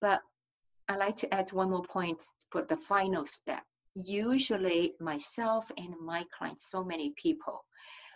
But 0.00 0.20
I 0.88 0.96
like 0.96 1.16
to 1.18 1.34
add 1.34 1.52
one 1.52 1.70
more 1.70 1.82
point 1.82 2.22
for 2.50 2.62
the 2.62 2.76
final 2.76 3.26
step. 3.26 3.62
Usually, 3.94 4.94
myself 5.00 5.70
and 5.76 5.94
my 6.00 6.24
clients, 6.36 6.70
so 6.70 6.84
many 6.84 7.12
people, 7.16 7.64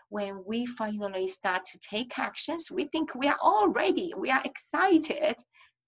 when 0.08 0.42
we 0.46 0.66
finally 0.66 1.26
start 1.26 1.64
to 1.64 1.78
take 1.78 2.18
actions, 2.18 2.70
we 2.70 2.84
think 2.84 3.14
we 3.14 3.28
are 3.28 3.38
all 3.40 3.68
ready, 3.68 4.12
we 4.16 4.30
are 4.30 4.42
excited. 4.44 5.36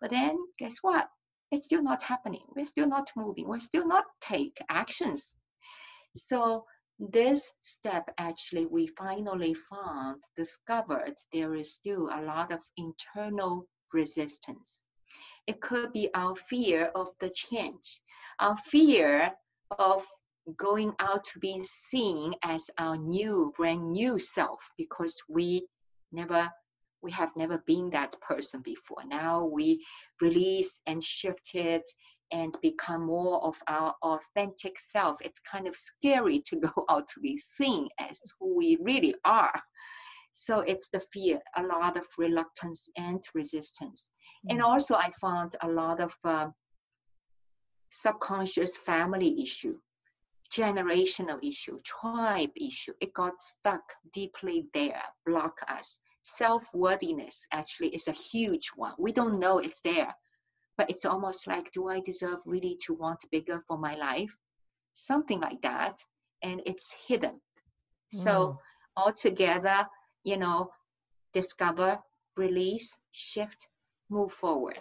But 0.01 0.11
then, 0.11 0.39
guess 0.59 0.79
what? 0.83 1.09
It's 1.55 1.67
still 1.67 1.83
not 1.83 2.03
happening. 2.03 2.43
We're 2.55 2.67
still 2.67 2.89
not 2.89 3.11
moving. 3.17 3.49
We're 3.49 3.61
still 3.61 3.87
not 3.87 4.05
take 4.21 4.59
actions. 4.69 5.35
So 6.17 6.65
this 6.99 7.53
step 7.61 8.11
actually 8.19 8.67
we 8.67 8.87
finally 8.89 9.55
found, 9.55 10.23
discovered 10.37 11.15
there 11.33 11.55
is 11.55 11.75
still 11.75 12.09
a 12.13 12.23
lot 12.23 12.53
of 12.53 12.61
internal 12.77 13.67
resistance. 13.93 14.87
It 15.47 15.61
could 15.61 15.93
be 15.93 16.11
our 16.15 16.35
fear 16.35 16.91
of 16.95 17.09
the 17.21 17.31
change, 17.31 18.01
our 18.41 18.57
fear 18.57 19.33
of 19.79 20.05
going 20.57 20.93
out 20.99 21.25
to 21.25 21.39
be 21.39 21.59
seen 21.61 22.35
as 22.43 22.71
our 22.79 22.97
new, 22.97 23.53
brand 23.57 23.93
new 23.93 24.19
self 24.19 24.61
because 24.77 25.15
we 25.29 25.67
never 26.13 26.51
we 27.05 27.13
have 27.13 27.37
never 27.37 27.59
been 27.67 27.91
that 27.91 28.19
person 28.21 28.63
before. 28.63 29.03
Now 29.07 29.45
we 29.45 29.85
release 30.21 30.81
and 30.87 31.05
shift 31.05 31.55
it 31.55 31.87
and 32.33 32.57
become 32.63 33.07
more 33.07 33.45
of 33.45 33.57
our 33.69 33.95
authentic 34.03 34.81
self. 34.81 35.19
It's 35.21 35.39
kind 35.41 35.69
of 35.69 35.77
scary 35.77 36.43
to 36.47 36.57
go 36.75 36.85
out 36.89 37.07
to 37.09 37.21
be 37.21 37.37
seen 37.37 37.89
as 38.01 38.19
who 38.41 38.57
we 38.57 38.79
really 38.81 39.15
are. 39.25 39.61
So 40.33 40.61
it's 40.61 40.89
the 40.89 41.01
fear, 41.13 41.39
a 41.57 41.63
lot 41.63 41.97
of 41.97 42.07
reluctance 42.19 42.89
and 42.97 43.23
resistance. 43.35 44.11
Mm. 44.47 44.53
And 44.53 44.63
also, 44.63 44.97
I 44.97 45.11
found 45.21 45.55
a 45.61 45.69
lot 45.69 46.01
of 46.01 46.13
uh, 46.25 46.49
subconscious 47.91 48.77
family 48.79 49.41
issue, 49.41 49.77
generational 50.53 51.39
issue, 51.49 51.79
tribe 51.85 52.51
issue. 52.57 52.95
It 53.01 53.15
got 53.15 53.41
stuck 53.41 53.83
deeply 54.13 54.67
there, 54.75 55.03
block 55.25 55.55
us 55.69 56.01
self-worthiness 56.25 57.47
actually 57.53 57.89
is 57.89 58.09
a 58.09 58.13
huge 58.13 58.71
one. 58.75 58.95
We 58.99 59.13
don't 59.13 59.39
know 59.39 59.59
it's 59.59 59.81
there, 59.83 60.13
but 60.79 60.91
it's 60.91 61.05
almost 61.05 61.47
like, 61.47 61.71
do 61.71 61.89
I 61.89 62.01
deserve 62.01 62.39
really 62.47 62.77
to 62.87 62.95
want 62.95 63.31
bigger 63.31 63.61
for 63.69 63.79
my 63.79 63.95
life? 63.95 64.35
Something 64.95 65.41
like 65.41 65.61
that. 65.63 65.97
And 66.43 66.63
it's 66.67 66.95
hidden. 67.07 67.41
Mm. 68.15 68.25
So 68.25 68.59
altogether, 68.97 69.87
you 70.25 70.39
know, 70.39 70.71
discover, 71.33 71.99
release, 72.37 72.97
shift, 73.13 73.69
move 74.09 74.33
forward. 74.33 74.81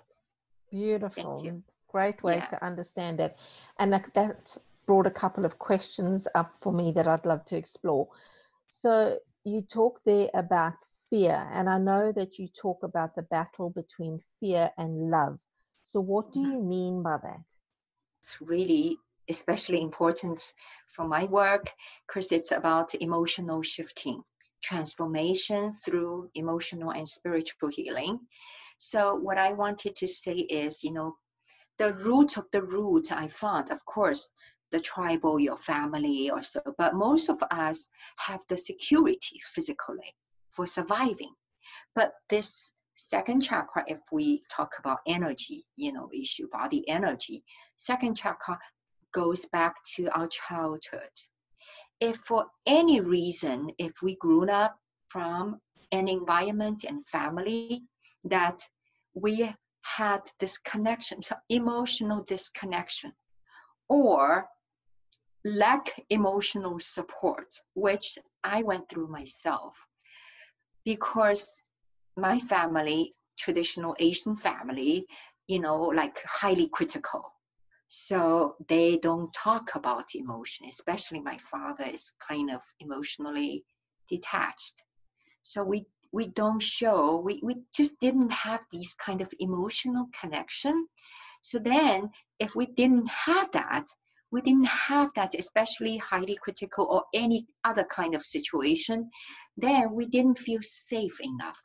Beautiful. 0.72 1.62
Great 1.90 2.24
way 2.24 2.38
yeah. 2.38 2.46
to 2.46 2.66
understand 2.66 3.20
it. 3.20 3.38
And 3.80 3.94
that's 4.14 4.60
brought 4.86 5.08
a 5.08 5.12
couple 5.12 5.46
of 5.46 5.60
questions 5.60 6.28
up 6.36 6.54
for 6.58 6.74
me 6.74 6.92
that 6.94 7.08
I'd 7.08 7.26
love 7.26 7.46
to 7.46 7.58
explore. 7.58 8.08
So 8.68 9.18
you 9.44 9.62
talk 9.62 10.00
there 10.06 10.30
about 10.34 10.74
fear. 11.14 11.48
And 11.54 11.70
I 11.70 11.78
know 11.78 12.12
that 12.12 12.40
you 12.40 12.48
talk 12.48 12.82
about 12.82 13.14
the 13.14 13.22
battle 13.22 13.70
between 13.70 14.20
fear 14.40 14.72
and 14.80 15.12
love. 15.12 15.38
So, 15.84 16.02
what 16.02 16.34
do 16.34 16.40
you 16.40 16.60
mean 16.60 17.04
by 17.04 17.18
that? 17.22 17.46
It's 18.20 18.42
really 18.42 18.98
especially 19.30 19.82
important 19.84 20.42
for 20.88 21.08
my 21.08 21.26
work 21.26 21.72
because 22.08 22.32
it's 22.32 22.52
about 22.52 22.96
emotional 22.96 23.62
shifting, 23.62 24.24
transformation 24.64 25.72
through 25.72 26.32
emotional 26.34 26.90
and 26.90 27.08
spiritual 27.08 27.70
healing. 27.70 28.20
So, 28.80 29.14
what 29.14 29.38
I 29.38 29.54
wanted 29.54 29.94
to 29.98 30.08
say 30.08 30.38
is, 30.64 30.84
you 30.84 30.94
know, 30.94 31.16
the 31.78 31.94
root 31.94 32.38
of 32.38 32.48
the 32.52 32.64
root 32.64 33.12
I 33.12 33.28
found, 33.28 33.70
of 33.70 33.86
course, 33.86 34.30
the 34.72 34.82
tribal, 34.82 35.40
your 35.40 35.58
family 35.58 36.32
or 36.32 36.42
so, 36.42 36.62
but 36.80 36.96
most 36.96 37.30
of 37.30 37.38
us 37.52 37.88
have 38.18 38.42
the 38.50 38.58
security 38.58 39.40
physically 39.54 40.16
for 40.56 40.66
surviving. 40.66 41.34
But 41.96 42.14
this 42.30 42.74
second 42.96 43.42
chakra, 43.42 43.84
if 43.88 44.02
we 44.12 44.44
talk 44.50 44.72
about 44.80 45.00
energy, 45.08 45.66
you 45.76 45.94
know, 45.94 46.10
issue, 46.14 46.48
body 46.52 46.88
energy, 46.88 47.44
second 47.78 48.16
chakra 48.16 48.60
goes 49.14 49.46
back 49.48 49.76
to 49.96 50.08
our 50.18 50.28
childhood. 50.28 51.16
If 52.00 52.18
for 52.18 52.46
any 52.66 53.00
reason, 53.00 53.72
if 53.78 54.02
we 54.02 54.16
grew 54.16 54.50
up 54.50 54.78
from 55.08 55.60
an 55.92 56.08
environment 56.08 56.84
and 56.88 57.08
family 57.08 57.84
that 58.26 58.60
we 59.14 59.54
had 59.82 60.22
this 60.40 60.58
connection, 60.58 61.22
so 61.22 61.36
emotional 61.50 62.24
disconnection, 62.24 63.14
or 63.90 64.48
lack 65.46 65.92
emotional 66.10 66.80
support, 66.80 67.48
which 67.76 68.18
I 68.44 68.64
went 68.64 68.90
through 68.90 69.08
myself 69.08 69.78
because 70.86 71.72
my 72.18 72.40
family, 72.40 73.14
traditional 73.38 73.96
Asian 74.00 74.36
family, 74.36 75.08
you 75.48 75.60
know, 75.60 75.82
like 75.84 76.22
highly 76.26 76.68
critical. 76.70 77.24
So 77.90 78.56
they 78.70 78.98
don't 78.98 79.32
talk 79.34 79.76
about 79.76 80.16
emotion, 80.16 80.68
especially 80.68 81.20
my 81.20 81.38
father 81.38 81.86
is 81.86 82.14
kind 82.28 82.50
of 82.52 82.62
emotionally 82.80 83.66
detached. 84.10 84.84
So 85.44 85.64
we 85.64 85.86
we 86.14 86.28
don't 86.28 86.62
show, 86.62 87.20
we, 87.26 87.40
we 87.44 87.56
just 87.76 88.00
didn't 88.00 88.32
have 88.32 88.62
these 88.72 88.94
kind 88.94 89.20
of 89.20 89.34
emotional 89.40 90.08
connection. 90.20 90.88
So 91.42 91.58
then 91.58 92.12
if 92.40 92.56
we 92.56 92.68
didn't 92.68 93.10
have 93.10 93.52
that, 93.52 93.88
we 94.34 94.42
didn't 94.42 94.66
have 94.66 95.10
that, 95.16 95.34
especially 95.36 95.96
highly 95.98 96.38
critical 96.42 96.86
or 96.90 97.04
any 97.14 97.46
other 97.64 97.86
kind 97.86 98.16
of 98.16 98.22
situation, 98.22 99.10
then 99.56 99.94
we 99.94 100.06
didn't 100.08 100.40
feel 100.40 100.60
safe 100.62 101.18
enough 101.22 101.62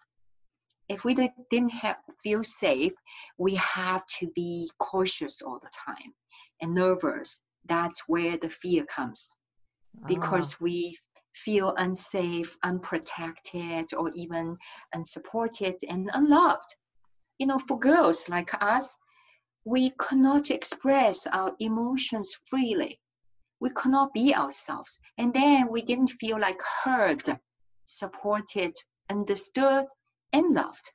if 0.89 1.05
we 1.05 1.15
didn't 1.51 1.71
have, 1.71 1.97
feel 2.23 2.43
safe, 2.43 2.93
we 3.37 3.55
have 3.57 4.05
to 4.07 4.31
be 4.35 4.71
cautious 4.79 5.43
all 5.43 5.61
the 5.63 5.71
time 5.87 6.13
and 6.61 6.75
nervous. 6.75 7.41
That's 7.67 8.03
where 8.07 8.39
the 8.39 8.49
fear 8.49 8.85
comes 8.85 9.37
because 10.07 10.55
ah. 10.55 10.59
we 10.61 10.97
feel 11.35 11.75
unsafe, 11.77 12.57
unprotected, 12.63 13.93
or 13.95 14.11
even 14.15 14.57
unsupported 14.95 15.77
and 15.89 16.11
unloved. 16.15 16.75
You 17.39 17.47
know, 17.47 17.59
for 17.59 17.79
girls 17.79 18.29
like 18.29 18.51
us, 18.63 18.97
we 19.69 19.91
cannot 20.01 20.51
express 20.51 21.27
our 21.27 21.55
emotions 21.59 22.33
freely. 22.33 22.99
We 23.61 23.69
cannot 23.71 24.15
be 24.15 24.35
ourselves. 24.35 24.99
And 25.19 25.35
then 25.35 25.69
we 25.71 25.83
didn't 25.83 26.19
feel 26.21 26.41
like 26.41 26.61
heard, 26.85 27.23
supported, 27.85 28.75
understood, 29.11 29.85
and 30.33 30.55
loved. 30.55 30.91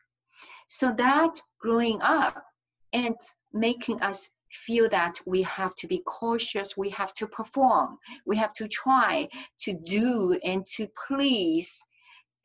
So 0.68 0.92
that 0.98 1.40
growing 1.60 2.02
up 2.02 2.44
and 2.94 3.16
making 3.52 4.02
us 4.02 4.32
feel 4.52 4.90
that 4.90 5.20
we 5.28 5.44
have 5.44 5.76
to 5.76 5.88
be 5.88 6.00
cautious, 6.00 6.76
we 6.76 6.90
have 6.90 7.14
to 7.14 7.28
perform, 7.28 8.00
we 8.26 8.38
have 8.38 8.54
to 8.54 8.68
try 8.68 9.28
to 9.60 9.74
do 9.74 10.40
and 10.44 10.66
to 10.78 10.88
please 11.08 11.80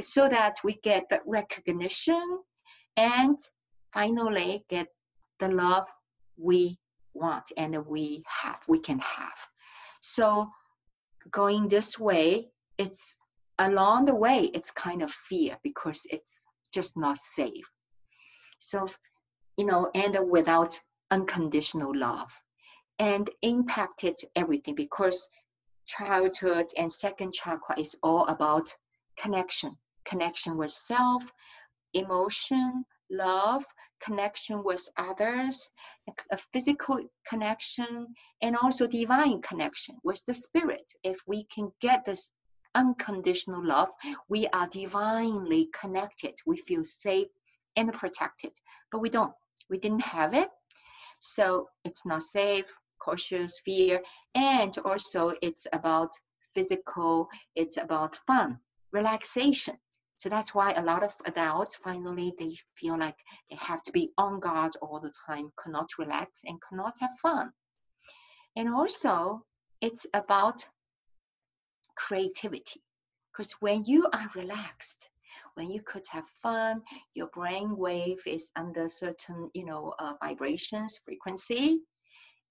so 0.01 0.29
that 0.29 0.57
we 0.63 0.75
get 0.83 1.09
the 1.09 1.21
recognition 1.25 2.41
and 2.99 3.39
finally 3.95 4.67
get 4.69 4.89
the 5.41 5.49
love 5.49 5.89
we 6.39 6.79
want 7.15 7.53
and 7.57 7.87
we 7.87 8.23
have, 8.27 8.61
we 8.69 8.79
can 8.79 8.99
have. 9.01 9.39
So 10.01 10.51
going 11.31 11.69
this 11.69 11.99
way, 11.99 12.49
it's 12.79 13.17
along 13.59 14.07
the 14.07 14.15
way, 14.15 14.51
it's 14.55 14.71
kind 14.71 15.03
of 15.03 15.11
fear 15.11 15.59
because 15.63 16.07
it's 16.11 16.45
just 16.73 16.97
not 16.97 17.17
safe. 17.17 17.69
So, 18.59 18.87
you 19.57 19.67
know, 19.67 19.91
and 19.95 20.31
without 20.31 20.79
unconditional 21.11 21.95
love 21.95 22.31
and 22.99 23.29
impacted 23.43 24.17
everything 24.37 24.75
because 24.75 25.29
childhood 25.87 26.67
and 26.77 26.93
second 26.93 27.33
chakra 27.33 27.79
is 27.79 27.97
all 28.03 28.27
about 28.27 28.75
connection 29.17 29.77
connection 30.05 30.57
with 30.57 30.71
self 30.71 31.25
emotion 31.95 32.85
love 33.11 33.65
connection 34.01 34.63
with 34.63 34.89
others 34.97 35.71
a 36.31 36.37
physical 36.37 37.01
connection 37.29 38.15
and 38.41 38.57
also 38.57 38.87
divine 38.87 39.43
connection 39.43 39.97
with 40.05 40.25
the 40.27 40.35
spirit 40.35 40.91
if 41.03 41.19
we 41.27 41.45
can 41.45 41.71
get 41.81 42.05
this 42.05 42.31
unconditional 42.75 43.65
love, 43.65 43.91
we 44.29 44.47
are 44.49 44.69
divinely 44.69 45.69
connected. 45.79 46.35
We 46.47 46.57
feel 46.59 46.85
safe 46.85 47.29
and 47.77 47.93
protected, 47.93 48.53
but 48.93 49.01
we 49.01 49.11
don't. 49.11 49.35
We 49.71 49.79
didn't 49.79 50.03
have 50.03 50.35
it. 50.35 50.49
So 51.21 51.69
it's 51.85 52.07
not 52.07 52.23
safe, 52.23 52.73
cautious, 53.01 53.61
fear, 53.65 54.03
and 54.35 54.77
also 54.85 55.33
it's 55.43 55.67
about 55.73 56.11
physical, 56.55 57.29
it's 57.57 57.77
about 57.77 58.17
fun, 58.27 58.59
relaxation. 58.93 59.77
So 60.19 60.29
that's 60.29 60.53
why 60.53 60.73
a 60.73 60.83
lot 60.83 61.05
of 61.05 61.15
adults 61.27 61.77
finally 61.77 62.35
they 62.39 62.57
feel 62.75 62.99
like 62.99 63.17
they 63.49 63.57
have 63.57 63.83
to 63.85 63.93
be 63.93 64.11
on 64.19 64.41
guard 64.41 64.73
all 64.83 64.99
the 65.01 65.13
time, 65.29 65.53
cannot 65.63 65.91
relax 65.97 66.41
and 66.45 66.59
cannot 66.69 66.95
have 67.01 67.13
fun. 67.23 67.53
And 68.57 68.69
also 68.69 69.45
it's 69.81 70.07
about 70.13 70.67
creativity. 71.95 72.83
Because 73.33 73.53
when 73.61 73.85
you 73.85 74.09
are 74.13 74.29
relaxed, 74.35 75.09
when 75.55 75.71
you 75.71 75.83
could 75.83 76.05
have 76.11 76.27
fun, 76.43 76.83
your 77.15 77.29
brain 77.29 77.77
wave 77.77 78.21
is 78.27 78.49
under 78.57 78.89
certain, 78.89 79.51
you 79.55 79.65
know, 79.65 79.95
uh, 80.01 80.15
vibrations, 80.21 80.99
frequency, 81.05 81.79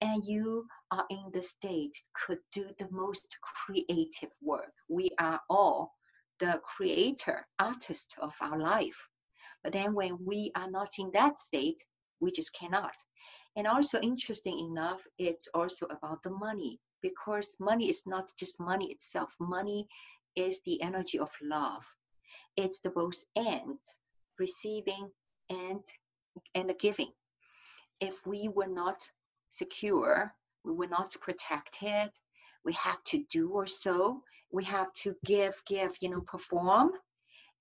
and 0.00 0.24
you 0.24 0.66
are 0.90 1.04
in 1.10 1.30
the 1.34 1.42
state 1.42 2.02
could 2.14 2.38
do 2.50 2.64
the 2.78 2.88
most 2.90 3.36
creative 3.42 4.32
work. 4.40 4.72
We 4.88 5.10
are 5.18 5.40
all 5.50 5.97
the 6.38 6.60
creator, 6.64 7.46
artist 7.58 8.16
of 8.20 8.34
our 8.40 8.58
life. 8.58 9.08
But 9.62 9.72
then 9.72 9.94
when 9.94 10.24
we 10.24 10.52
are 10.54 10.70
not 10.70 10.90
in 10.98 11.10
that 11.12 11.38
state, 11.38 11.82
we 12.20 12.30
just 12.30 12.54
cannot. 12.54 12.92
And 13.56 13.66
also 13.66 14.00
interesting 14.00 14.58
enough, 14.70 15.04
it's 15.18 15.48
also 15.54 15.86
about 15.86 16.22
the 16.22 16.30
money 16.30 16.80
because 17.02 17.56
money 17.60 17.88
is 17.88 18.02
not 18.06 18.30
just 18.38 18.60
money 18.60 18.90
itself. 18.90 19.34
Money 19.40 19.88
is 20.36 20.60
the 20.64 20.80
energy 20.82 21.18
of 21.18 21.30
love. 21.42 21.84
It's 22.56 22.80
the 22.80 22.90
both 22.90 23.22
ends, 23.36 23.98
receiving 24.38 25.10
and 25.50 25.82
and 26.54 26.68
the 26.68 26.74
giving. 26.74 27.12
If 28.00 28.26
we 28.26 28.48
were 28.48 28.68
not 28.68 29.00
secure, 29.48 30.32
we 30.64 30.72
were 30.72 30.86
not 30.86 31.16
protected, 31.20 32.10
we 32.64 32.72
have 32.74 33.02
to 33.04 33.24
do 33.32 33.50
or 33.50 33.66
so, 33.66 34.22
we 34.50 34.64
have 34.64 34.92
to 34.94 35.14
give, 35.24 35.60
give, 35.66 35.96
you 36.00 36.10
know, 36.10 36.20
perform, 36.20 36.90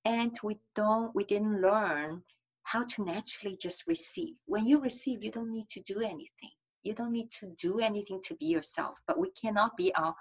and 0.05 0.33
we 0.43 0.59
don't, 0.75 1.13
we 1.15 1.23
didn't 1.25 1.61
learn 1.61 2.23
how 2.63 2.83
to 2.83 3.03
naturally 3.03 3.57
just 3.57 3.87
receive. 3.87 4.35
When 4.45 4.65
you 4.65 4.79
receive, 4.79 5.23
you 5.23 5.31
don't 5.31 5.51
need 5.51 5.69
to 5.69 5.81
do 5.81 6.01
anything. 6.01 6.51
You 6.83 6.93
don't 6.93 7.11
need 7.11 7.31
to 7.39 7.47
do 7.61 7.79
anything 7.79 8.21
to 8.27 8.35
be 8.35 8.45
yourself 8.45 9.01
but 9.07 9.19
we 9.19 9.29
cannot 9.31 9.75
be 9.75 9.93
our 9.95 10.15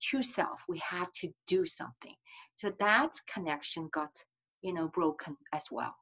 true 0.00 0.22
self. 0.22 0.62
We 0.68 0.78
have 0.78 1.10
to 1.20 1.32
do 1.46 1.64
something. 1.64 2.14
So 2.52 2.70
that 2.78 3.12
connection 3.32 3.88
got 3.92 4.12
you 4.62 4.72
know 4.72 4.88
broken 4.88 5.36
as 5.52 5.68
well. 5.70 5.94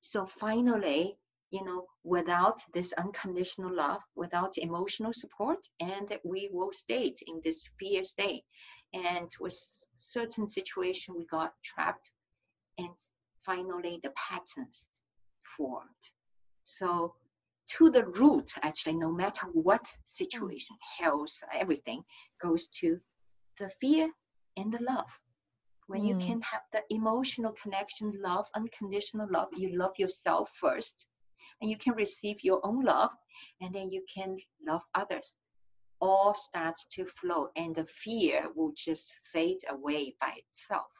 So 0.00 0.26
finally 0.26 1.18
you 1.50 1.64
know 1.64 1.86
without 2.02 2.64
this 2.72 2.92
unconditional 2.94 3.74
love 3.74 4.00
without 4.16 4.56
emotional 4.56 5.12
support 5.12 5.58
and 5.80 6.18
we 6.24 6.48
will 6.52 6.72
stay 6.72 7.14
in 7.26 7.40
this 7.44 7.68
fear 7.78 8.02
state 8.02 8.44
and 8.94 9.28
with 9.40 9.54
certain 9.96 10.46
situation 10.46 11.14
we 11.16 11.24
got 11.26 11.54
trapped 11.62 12.10
and 12.78 12.94
finally 13.40 14.00
the 14.02 14.12
patterns 14.16 14.88
formed. 15.56 16.04
So 16.62 17.14
to 17.68 17.90
the 17.90 18.04
root 18.06 18.50
actually 18.62 18.94
no 18.94 19.10
matter 19.10 19.46
what 19.52 19.86
situation 20.04 20.76
health 20.98 21.40
everything 21.52 22.02
goes 22.40 22.66
to 22.68 23.00
the 23.58 23.70
fear 23.80 24.10
and 24.56 24.72
the 24.72 24.82
love. 24.82 25.10
When 25.86 26.02
mm. 26.02 26.08
you 26.08 26.16
can 26.16 26.40
have 26.42 26.62
the 26.72 26.82
emotional 26.90 27.52
connection 27.62 28.12
love 28.22 28.46
unconditional 28.54 29.28
love 29.30 29.48
you 29.56 29.76
love 29.76 29.92
yourself 29.98 30.50
first 30.50 31.06
and 31.60 31.70
you 31.70 31.76
can 31.76 31.94
receive 31.94 32.42
your 32.42 32.64
own 32.64 32.82
love 32.84 33.12
and 33.60 33.74
then 33.74 33.90
you 33.90 34.04
can 34.12 34.36
love 34.66 34.82
others 34.94 35.36
all 36.02 36.34
starts 36.34 36.84
to 36.84 37.06
flow 37.06 37.48
and 37.54 37.76
the 37.76 37.86
fear 37.86 38.48
will 38.56 38.72
just 38.76 39.14
fade 39.22 39.60
away 39.70 40.14
by 40.20 40.32
itself 40.36 40.92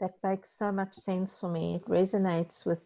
that 0.00 0.12
makes 0.24 0.50
so 0.50 0.72
much 0.72 0.94
sense 0.94 1.38
for 1.38 1.50
me 1.50 1.74
it 1.74 1.84
resonates 1.84 2.64
with 2.64 2.80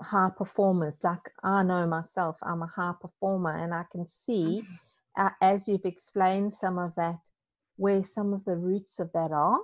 high 0.00 0.30
performers 0.36 0.96
like 1.02 1.28
i 1.42 1.62
know 1.62 1.84
myself 1.86 2.36
i'm 2.44 2.62
a 2.62 2.66
high 2.66 2.94
performer 3.00 3.56
and 3.56 3.74
i 3.74 3.82
can 3.90 4.06
see 4.06 4.62
mm-hmm. 4.62 5.26
uh, 5.26 5.30
as 5.42 5.68
you've 5.68 5.84
explained 5.84 6.52
some 6.52 6.78
of 6.78 6.94
that 6.94 7.18
where 7.76 8.04
some 8.04 8.32
of 8.32 8.44
the 8.44 8.56
roots 8.56 9.00
of 9.00 9.10
that 9.12 9.32
are 9.32 9.58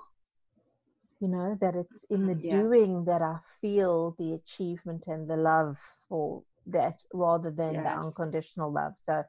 you 1.20 1.28
know 1.28 1.56
that 1.60 1.76
it's 1.76 2.02
in 2.10 2.26
the 2.26 2.36
yeah. 2.40 2.50
doing 2.50 3.04
that 3.04 3.22
i 3.22 3.36
feel 3.60 4.16
the 4.18 4.34
achievement 4.34 5.06
and 5.06 5.30
the 5.30 5.36
love 5.36 5.78
for 6.08 6.42
that 6.66 7.04
rather 7.12 7.52
than 7.52 7.74
yes. 7.74 7.84
the 7.84 8.06
unconditional 8.08 8.72
love 8.72 8.94
so 8.96 9.22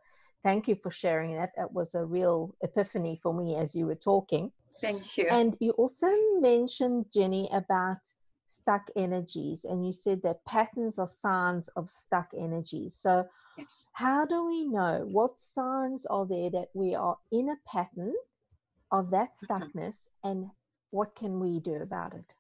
thank 0.46 0.68
you 0.68 0.76
for 0.76 0.92
sharing 0.92 1.36
that. 1.36 1.52
That 1.58 1.74
was 1.74 1.96
a 1.96 2.06
real 2.06 2.56
epiphany 2.62 3.20
for 3.22 3.34
me 3.34 3.56
as 3.56 3.76
you 3.76 3.88
were 3.88 3.96
talking. 3.96 4.52
Thank 4.80 5.18
you. 5.18 5.28
And 5.30 5.58
you 5.60 5.72
also 5.72 6.08
mentioned 6.40 7.06
jenny 7.14 7.50
about 7.52 7.98
stuck 8.48 8.90
energies 8.96 9.66
and 9.66 9.86
you 9.86 9.92
said 9.92 10.22
that 10.22 10.46
patterns 10.46 11.00
are 11.00 11.08
signs 11.08 11.68
of 11.70 11.90
stuck 11.90 12.30
energy 12.38 12.88
so 12.90 13.26
yes. 13.58 13.88
how 13.94 14.24
do 14.24 14.46
we 14.46 14.66
know 14.66 15.04
what 15.12 15.40
signs 15.40 16.06
are 16.06 16.28
there 16.28 16.52
that 16.52 16.68
we 16.76 16.94
are 16.94 17.18
in 17.32 17.50
a 17.50 17.56
pattern 17.68 18.14
of 18.92 19.10
that 19.10 19.30
mm-hmm. 19.34 19.64
stuckness 19.64 20.10
and 20.24 20.46
what 20.92 21.16
can 21.16 21.40
we 21.40 21.60
do 21.60 21.78
about 21.78 22.14
it 22.14 22.36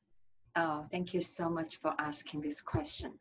Oh, 0.58 0.86
thank 0.89 1.13
you 1.13 1.22
so 1.22 1.50
much 1.50 1.78
for 1.82 1.94
asking 2.00 2.41
this 2.41 2.62
question 2.62 3.12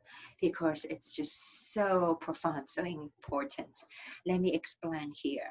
because 0.40 0.84
it's 0.84 1.12
just 1.12 1.72
so 1.72 2.16
profound, 2.20 2.68
so 2.70 2.84
important. 2.84 3.84
Let 4.24 4.40
me 4.40 4.54
explain 4.54 5.12
here. 5.20 5.50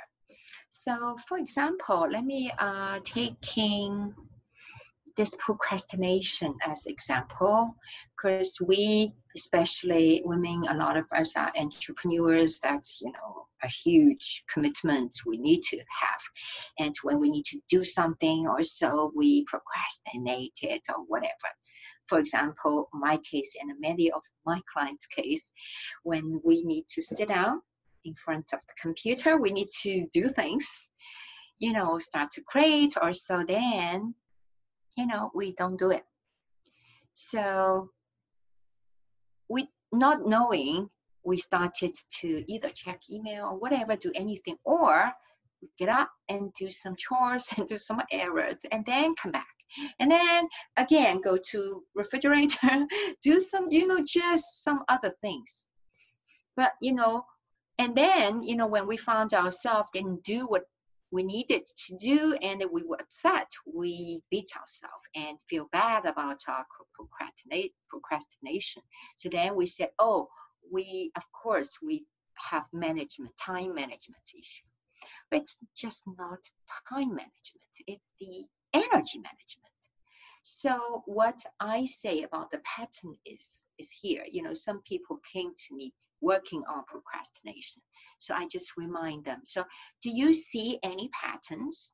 So, 0.69 1.17
for 1.27 1.37
example, 1.37 2.07
let 2.09 2.23
me 2.23 2.51
uh, 2.57 2.99
taking 3.03 4.13
this 5.17 5.35
procrastination 5.37 6.55
as 6.65 6.85
example 6.85 7.75
because 8.15 8.57
we 8.65 9.13
especially 9.35 10.21
women 10.25 10.63
a 10.69 10.73
lot 10.75 10.97
of 10.97 11.05
us 11.11 11.35
are 11.35 11.51
entrepreneurs 11.55 12.59
that's 12.59 12.99
you 13.01 13.11
know 13.11 13.45
a 13.63 13.67
huge 13.67 14.43
commitment 14.51 15.11
we 15.25 15.37
need 15.37 15.61
to 15.61 15.77
have 15.77 16.21
and 16.79 16.93
when 17.03 17.19
we 17.19 17.29
need 17.29 17.45
to 17.45 17.59
do 17.69 17.83
something 17.83 18.47
or 18.47 18.63
so 18.63 19.11
we 19.15 19.45
procrastinate 19.45 20.57
it 20.61 20.81
or 20.89 21.03
whatever 21.07 21.49
for 22.07 22.19
example 22.19 22.89
my 22.93 23.17
case 23.29 23.55
and 23.61 23.71
many 23.79 24.11
of 24.11 24.21
my 24.45 24.59
clients 24.71 25.07
case 25.07 25.51
when 26.03 26.41
we 26.43 26.63
need 26.63 26.85
to 26.87 27.01
sit 27.01 27.27
down 27.27 27.61
in 28.05 28.13
front 28.15 28.45
of 28.53 28.59
the 28.61 28.73
computer 28.81 29.39
we 29.39 29.51
need 29.51 29.69
to 29.81 30.05
do 30.13 30.27
things 30.27 30.89
you 31.59 31.71
know 31.71 31.97
start 31.97 32.29
to 32.31 32.41
create 32.43 32.93
or 33.01 33.13
so 33.13 33.43
then 33.47 34.13
you 34.97 35.07
know, 35.07 35.31
we 35.33 35.53
don't 35.53 35.77
do 35.79 35.91
it. 35.91 36.03
So 37.13 37.89
we 39.49 39.67
not 39.91 40.25
knowing, 40.25 40.89
we 41.23 41.37
started 41.37 41.95
to 42.21 42.43
either 42.51 42.69
check 42.69 42.99
email 43.11 43.45
or 43.45 43.57
whatever, 43.57 43.95
do 43.95 44.11
anything, 44.15 44.57
or 44.63 45.11
get 45.77 45.89
up 45.89 46.11
and 46.29 46.53
do 46.53 46.69
some 46.69 46.95
chores 46.95 47.53
and 47.57 47.67
do 47.67 47.77
some 47.77 48.01
errands 48.11 48.65
and 48.71 48.85
then 48.85 49.15
come 49.15 49.31
back. 49.31 49.47
And 49.99 50.11
then 50.11 50.47
again 50.77 51.21
go 51.21 51.37
to 51.51 51.83
refrigerator, 51.95 52.85
do 53.23 53.39
some, 53.39 53.67
you 53.69 53.87
know, 53.87 54.03
just 54.05 54.63
some 54.63 54.83
other 54.87 55.15
things. 55.21 55.67
But 56.55 56.73
you 56.81 56.93
know, 56.93 57.25
and 57.79 57.95
then, 57.95 58.43
you 58.43 58.55
know, 58.55 58.67
when 58.67 58.85
we 58.85 58.97
found 58.97 59.33
ourselves 59.33 59.89
didn't 59.91 60.23
do 60.23 60.45
what 60.45 60.63
we 61.11 61.23
needed 61.23 61.65
to 61.65 61.95
do 61.97 62.35
and 62.41 62.63
we 62.71 62.83
were 62.83 62.99
upset, 62.99 63.47
we 63.71 64.21
beat 64.29 64.49
ourselves 64.55 65.03
and 65.15 65.39
feel 65.47 65.67
bad 65.71 66.05
about 66.05 66.39
our 66.47 66.65
procrastination. 67.89 68.83
So 69.15 69.29
then 69.29 69.55
we 69.55 69.65
said, 69.65 69.89
oh, 69.99 70.27
we, 70.71 71.11
of 71.15 71.23
course, 71.31 71.77
we 71.81 72.05
have 72.51 72.65
management, 72.73 73.35
time 73.37 73.73
management 73.73 74.23
issue. 74.33 74.65
But 75.29 75.41
it's 75.41 75.57
just 75.75 76.03
not 76.17 76.39
time 76.89 77.09
management, 77.09 77.73
it's 77.87 78.13
the 78.19 78.45
energy 78.73 79.19
management. 79.19 79.73
So 80.43 81.03
what 81.05 81.39
I 81.59 81.85
say 81.85 82.23
about 82.23 82.51
the 82.51 82.59
pattern 82.59 83.15
is 83.25 83.63
is 83.77 83.89
here. 83.89 84.25
You 84.29 84.43
know, 84.43 84.53
some 84.53 84.81
people 84.81 85.19
came 85.31 85.51
to 85.51 85.75
me 85.75 85.93
working 86.21 86.63
on 86.67 86.83
procrastination. 86.85 87.81
So 88.19 88.33
I 88.33 88.47
just 88.47 88.77
remind 88.77 89.25
them. 89.25 89.41
So 89.45 89.63
do 90.01 90.09
you 90.09 90.33
see 90.33 90.79
any 90.83 91.09
patterns? 91.09 91.93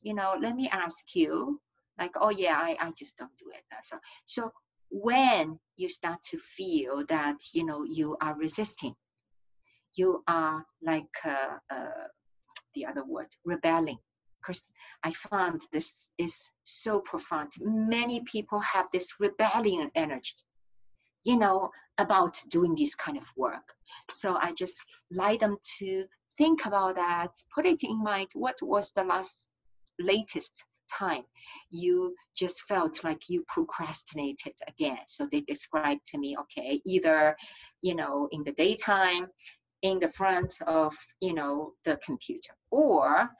You 0.00 0.14
know, 0.14 0.36
let 0.40 0.56
me 0.56 0.68
ask 0.70 1.14
you, 1.14 1.60
like, 1.98 2.12
oh 2.18 2.30
yeah, 2.30 2.56
I, 2.58 2.76
I 2.80 2.92
just 2.98 3.18
don't 3.18 3.36
do 3.38 3.50
it. 3.54 3.62
So 3.82 3.98
so 4.24 4.52
when 4.90 5.58
you 5.76 5.88
start 5.88 6.22
to 6.30 6.38
feel 6.38 7.04
that 7.06 7.38
you 7.52 7.64
know 7.64 7.84
you 7.84 8.16
are 8.20 8.36
resisting, 8.36 8.94
you 9.94 10.22
are 10.28 10.64
like 10.82 11.16
uh, 11.24 11.58
uh, 11.70 12.06
the 12.74 12.86
other 12.86 13.04
word, 13.04 13.28
rebelling. 13.44 13.98
Because 14.40 14.62
I 15.02 15.12
found 15.12 15.62
this 15.72 16.10
is 16.18 16.52
so 16.62 17.00
profound. 17.00 17.50
Many 17.60 18.20
people 18.20 18.60
have 18.60 18.86
this 18.92 19.16
rebellion 19.18 19.90
energy 19.96 20.36
you 21.26 21.36
know, 21.36 21.70
about 21.98 22.40
doing 22.50 22.74
this 22.74 22.94
kind 22.94 23.18
of 23.18 23.30
work. 23.36 23.74
So 24.10 24.36
I 24.40 24.52
just 24.52 24.82
like 25.10 25.40
them 25.40 25.56
to 25.78 26.04
think 26.38 26.64
about 26.66 26.94
that, 26.94 27.32
put 27.54 27.66
it 27.66 27.82
in 27.82 28.02
mind. 28.02 28.28
What 28.34 28.56
was 28.62 28.92
the 28.92 29.02
last, 29.02 29.48
latest 29.98 30.64
time 30.92 31.22
you 31.70 32.14
just 32.36 32.62
felt 32.62 33.02
like 33.04 33.28
you 33.28 33.44
procrastinated 33.48 34.54
again? 34.68 34.98
So 35.06 35.26
they 35.30 35.40
described 35.42 36.06
to 36.06 36.18
me, 36.18 36.36
okay, 36.38 36.80
either, 36.84 37.36
you 37.82 37.94
know, 37.94 38.28
in 38.32 38.44
the 38.44 38.52
daytime, 38.52 39.26
in 39.82 39.98
the 39.98 40.08
front 40.08 40.54
of, 40.66 40.94
you 41.20 41.34
know, 41.34 41.72
the 41.84 41.98
computer, 41.98 42.54
or 42.70 43.30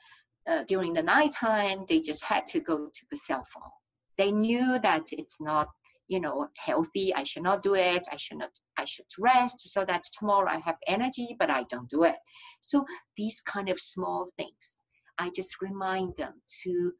uh, 0.46 0.62
during 0.64 0.92
the 0.92 1.02
nighttime, 1.02 1.84
they 1.88 2.00
just 2.00 2.24
had 2.24 2.46
to 2.48 2.60
go 2.60 2.86
to 2.86 3.06
the 3.10 3.16
cell 3.16 3.44
phone. 3.52 3.70
They 4.16 4.30
knew 4.30 4.78
that 4.82 5.06
it's 5.12 5.40
not 5.40 5.68
you 6.08 6.20
know 6.20 6.48
healthy 6.56 7.14
i 7.14 7.24
should 7.24 7.42
not 7.42 7.62
do 7.62 7.74
it 7.74 8.06
i 8.12 8.16
should 8.16 8.38
not 8.38 8.50
i 8.78 8.84
should 8.84 9.06
rest 9.18 9.60
so 9.60 9.84
that 9.84 10.02
tomorrow 10.18 10.48
i 10.48 10.58
have 10.58 10.76
energy 10.86 11.36
but 11.38 11.50
i 11.50 11.64
don't 11.64 11.90
do 11.90 12.04
it 12.04 12.16
so 12.60 12.84
these 13.16 13.40
kind 13.40 13.68
of 13.68 13.78
small 13.78 14.28
things 14.38 14.82
i 15.18 15.30
just 15.34 15.60
remind 15.60 16.14
them 16.16 16.32
to 16.62 16.92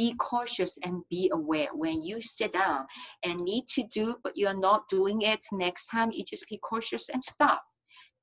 be 0.00 0.14
cautious 0.18 0.78
and 0.84 1.02
be 1.10 1.30
aware 1.32 1.68
when 1.74 2.02
you 2.02 2.20
sit 2.20 2.52
down 2.52 2.86
and 3.24 3.40
need 3.40 3.66
to 3.66 3.82
do 3.98 4.06
but 4.24 4.36
you're 4.36 4.60
not 4.68 4.88
doing 4.88 5.22
it 5.22 5.42
next 5.52 5.86
time 5.86 6.10
you 6.12 6.22
just 6.24 6.48
be 6.48 6.58
cautious 6.58 7.08
and 7.10 7.22
stop 7.22 7.62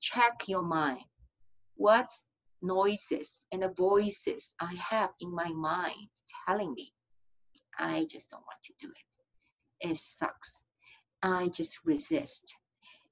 check 0.00 0.34
your 0.46 0.62
mind 0.62 1.04
what 1.76 2.08
noises 2.62 3.46
and 3.52 3.62
the 3.62 3.72
voices 3.76 4.54
i 4.60 4.72
have 4.92 5.10
in 5.20 5.30
my 5.42 5.50
mind 5.52 6.08
telling 6.46 6.72
me 6.74 6.86
i 7.78 8.06
just 8.10 8.28
don't 8.30 8.48
want 8.50 8.62
to 8.64 8.72
do 8.80 8.88
it 8.88 9.08
it 9.80 9.96
sucks. 9.96 10.60
I 11.22 11.48
just 11.48 11.78
resist. 11.84 12.56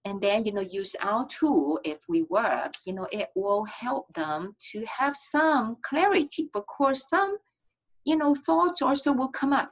And 0.05 0.21
then, 0.21 0.45
you 0.45 0.53
know, 0.53 0.61
use 0.61 0.95
our 1.01 1.27
tool 1.27 1.81
if 1.85 1.99
we 2.09 2.23
work, 2.25 2.73
you 2.85 2.93
know, 2.93 3.09
it 3.11 3.31
will 3.35 3.65
help 3.65 4.13
them 4.15 4.55
to 4.73 4.85
have 4.85 5.17
some 5.17 5.77
clarity 5.83 6.49
because 6.55 7.09
some, 7.09 7.37
you 8.07 8.17
know, 8.17 8.35
thoughts 8.35 8.81
also 8.81 9.13
will 9.13 9.29
come 9.29 9.53
up. 9.53 9.71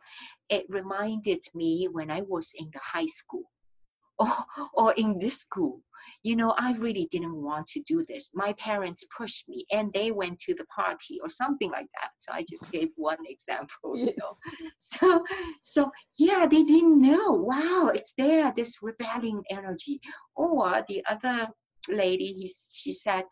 It 0.50 0.66
reminded 0.68 1.42
me 1.54 1.88
when 1.90 2.10
I 2.10 2.20
was 2.20 2.52
in 2.58 2.68
the 2.72 2.80
high 2.82 3.06
school 3.06 3.50
or, 4.18 4.28
or 4.74 4.92
in 4.92 5.18
this 5.18 5.40
school 5.40 5.80
you 6.22 6.36
know, 6.36 6.54
I 6.58 6.74
really 6.74 7.08
didn't 7.10 7.36
want 7.36 7.66
to 7.68 7.80
do 7.80 8.04
this. 8.04 8.30
My 8.34 8.52
parents 8.54 9.06
pushed 9.16 9.48
me 9.48 9.64
and 9.72 9.92
they 9.92 10.10
went 10.10 10.38
to 10.40 10.54
the 10.54 10.64
party 10.66 11.18
or 11.22 11.28
something 11.28 11.70
like 11.70 11.86
that. 12.00 12.10
So 12.16 12.32
I 12.32 12.44
just 12.48 12.70
gave 12.70 12.90
one 12.96 13.18
example, 13.26 13.94
yes. 13.94 14.06
you 14.06 14.14
know. 14.18 14.70
So 14.80 15.24
so 15.62 15.90
yeah, 16.18 16.46
they 16.46 16.62
didn't 16.62 17.00
know. 17.00 17.32
Wow, 17.32 17.90
it's 17.94 18.14
there, 18.16 18.52
this 18.54 18.78
rebelling 18.82 19.42
energy. 19.50 20.00
Or 20.36 20.84
the 20.88 21.04
other 21.08 21.48
lady 21.88 22.32
he, 22.32 22.50
she 22.72 22.92
said 22.92 23.24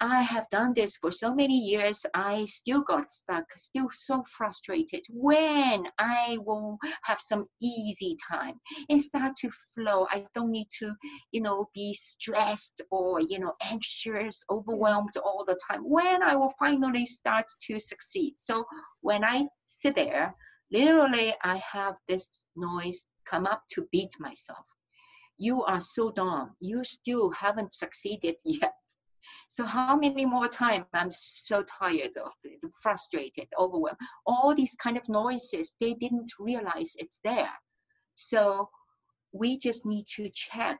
i 0.00 0.22
have 0.22 0.48
done 0.50 0.72
this 0.74 0.96
for 0.96 1.10
so 1.10 1.34
many 1.34 1.58
years 1.58 2.04
i 2.14 2.44
still 2.46 2.82
got 2.82 3.10
stuck 3.10 3.44
still 3.56 3.88
so 3.92 4.22
frustrated 4.24 5.04
when 5.10 5.86
i 5.98 6.38
will 6.44 6.78
have 7.02 7.20
some 7.20 7.46
easy 7.60 8.16
time. 8.30 8.54
And 8.88 9.00
start 9.00 9.34
to 9.36 9.50
flow. 9.74 10.06
I 10.10 10.26
don't 10.34 10.50
need 10.50 10.68
to 10.78 10.94
you 11.32 11.40
know 11.40 11.68
be 11.74 11.94
stressed 11.94 12.82
or 12.90 13.20
you 13.20 13.38
know 13.38 13.54
anxious 13.70 14.44
overwhelmed 14.50 15.16
all 15.24 15.44
the 15.46 15.58
time. 15.68 15.82
When 15.82 16.22
i 16.22 16.36
will 16.36 16.54
finally 16.58 17.06
start 17.06 17.46
to 17.66 17.78
succeed. 17.78 18.34
So 18.36 18.64
when 19.00 19.24
i 19.24 19.46
sit 19.66 19.96
there 19.96 20.34
literally 20.72 21.32
i 21.42 21.56
have 21.56 21.96
this 22.08 22.48
noise 22.56 23.06
come 23.24 23.46
up 23.46 23.62
to 23.70 23.86
beat 23.92 24.10
myself 24.18 24.66
you 25.38 25.64
are 25.64 25.80
so 25.80 26.10
dumb. 26.10 26.54
You 26.60 26.84
still 26.84 27.30
haven't 27.30 27.72
succeeded 27.72 28.36
yet. 28.44 28.74
So 29.48 29.64
how 29.64 29.96
many 29.96 30.26
more 30.26 30.48
times 30.48 30.86
I'm 30.92 31.10
so 31.10 31.62
tired 31.62 32.16
of 32.16 32.32
it, 32.44 32.60
frustrated, 32.82 33.48
overwhelmed. 33.58 33.98
All 34.26 34.54
these 34.54 34.74
kind 34.76 34.96
of 34.96 35.08
noises, 35.08 35.76
they 35.80 35.94
didn't 35.94 36.30
realize 36.38 36.96
it's 36.98 37.20
there. 37.22 37.52
So 38.14 38.70
we 39.32 39.58
just 39.58 39.86
need 39.86 40.06
to 40.16 40.30
check 40.30 40.78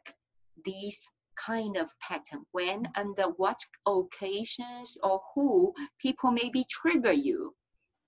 these 0.64 1.08
kind 1.36 1.76
of 1.76 1.90
pattern 2.00 2.44
when 2.52 2.88
under 2.96 3.24
what 3.36 3.58
occasions 3.86 4.96
or 5.02 5.20
who 5.34 5.72
people 6.00 6.30
maybe 6.30 6.64
trigger 6.70 7.12
you 7.12 7.54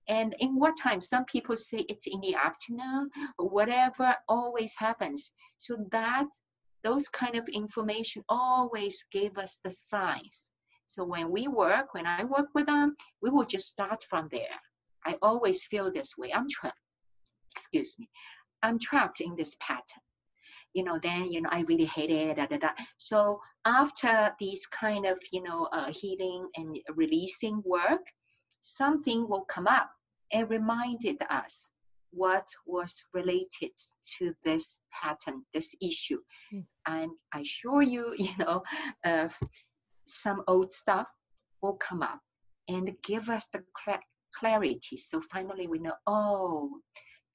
and 0.09 0.35
in 0.39 0.55
what 0.59 0.73
time 0.75 0.99
some 0.99 1.23
people 1.25 1.55
say 1.55 1.85
it's 1.87 2.07
in 2.07 2.19
the 2.21 2.35
afternoon 2.35 3.09
whatever 3.37 4.15
always 4.27 4.75
happens. 4.75 5.31
So 5.59 5.77
that 5.91 6.27
those 6.83 7.07
kind 7.09 7.35
of 7.35 7.47
information 7.49 8.23
always 8.27 9.05
gave 9.11 9.37
us 9.37 9.59
the 9.63 9.71
signs. 9.71 10.49
So 10.87 11.05
when 11.05 11.31
we 11.31 11.47
work 11.47 11.93
when 11.93 12.07
i 12.07 12.23
work 12.23 12.47
with 12.55 12.65
them 12.65 12.95
we 13.21 13.29
will 13.29 13.45
just 13.45 13.67
start 13.67 14.03
from 14.09 14.27
there. 14.31 14.57
I 15.05 15.15
always 15.21 15.63
feel 15.63 15.91
this 15.91 16.17
way. 16.17 16.33
I'm 16.33 16.49
trapped. 16.49 16.81
Excuse 17.55 17.95
me. 17.99 18.09
I'm 18.63 18.79
trapped 18.79 19.21
in 19.21 19.35
this 19.35 19.55
pattern. 19.61 20.03
You 20.73 20.83
know, 20.83 20.99
then, 21.01 21.31
you 21.31 21.41
know, 21.41 21.49
I 21.51 21.61
really 21.61 21.85
hate 21.85 22.11
it. 22.11 22.35
Da, 22.35 22.45
da, 22.45 22.57
da. 22.57 22.69
So 22.97 23.39
after 23.65 24.35
these 24.39 24.67
kind 24.67 25.05
of, 25.05 25.17
you 25.31 25.41
know, 25.41 25.69
uh, 25.71 25.91
healing 25.91 26.47
and 26.57 26.77
releasing 26.95 27.63
work, 27.65 28.05
something 28.59 29.27
will 29.27 29.45
come 29.45 29.67
up 29.67 29.89
and 30.31 30.49
reminded 30.49 31.17
us 31.29 31.71
what 32.11 32.47
was 32.65 33.03
related 33.13 33.71
to 34.17 34.33
this 34.43 34.79
pattern, 34.91 35.43
this 35.53 35.75
issue. 35.81 36.19
Mm. 36.53 36.65
And 36.87 37.11
I 37.33 37.41
assure 37.41 37.81
you, 37.81 38.13
you 38.17 38.31
know, 38.39 38.63
uh, 39.05 39.29
some 40.05 40.43
old 40.47 40.73
stuff 40.73 41.09
will 41.61 41.75
come 41.75 42.01
up 42.01 42.19
and 42.67 42.95
give 43.03 43.29
us 43.29 43.47
the 43.47 43.63
cl- 43.85 43.99
clarity. 44.33 44.97
So 44.97 45.21
finally 45.31 45.67
we 45.67 45.79
know, 45.79 45.93
oh, 46.07 46.79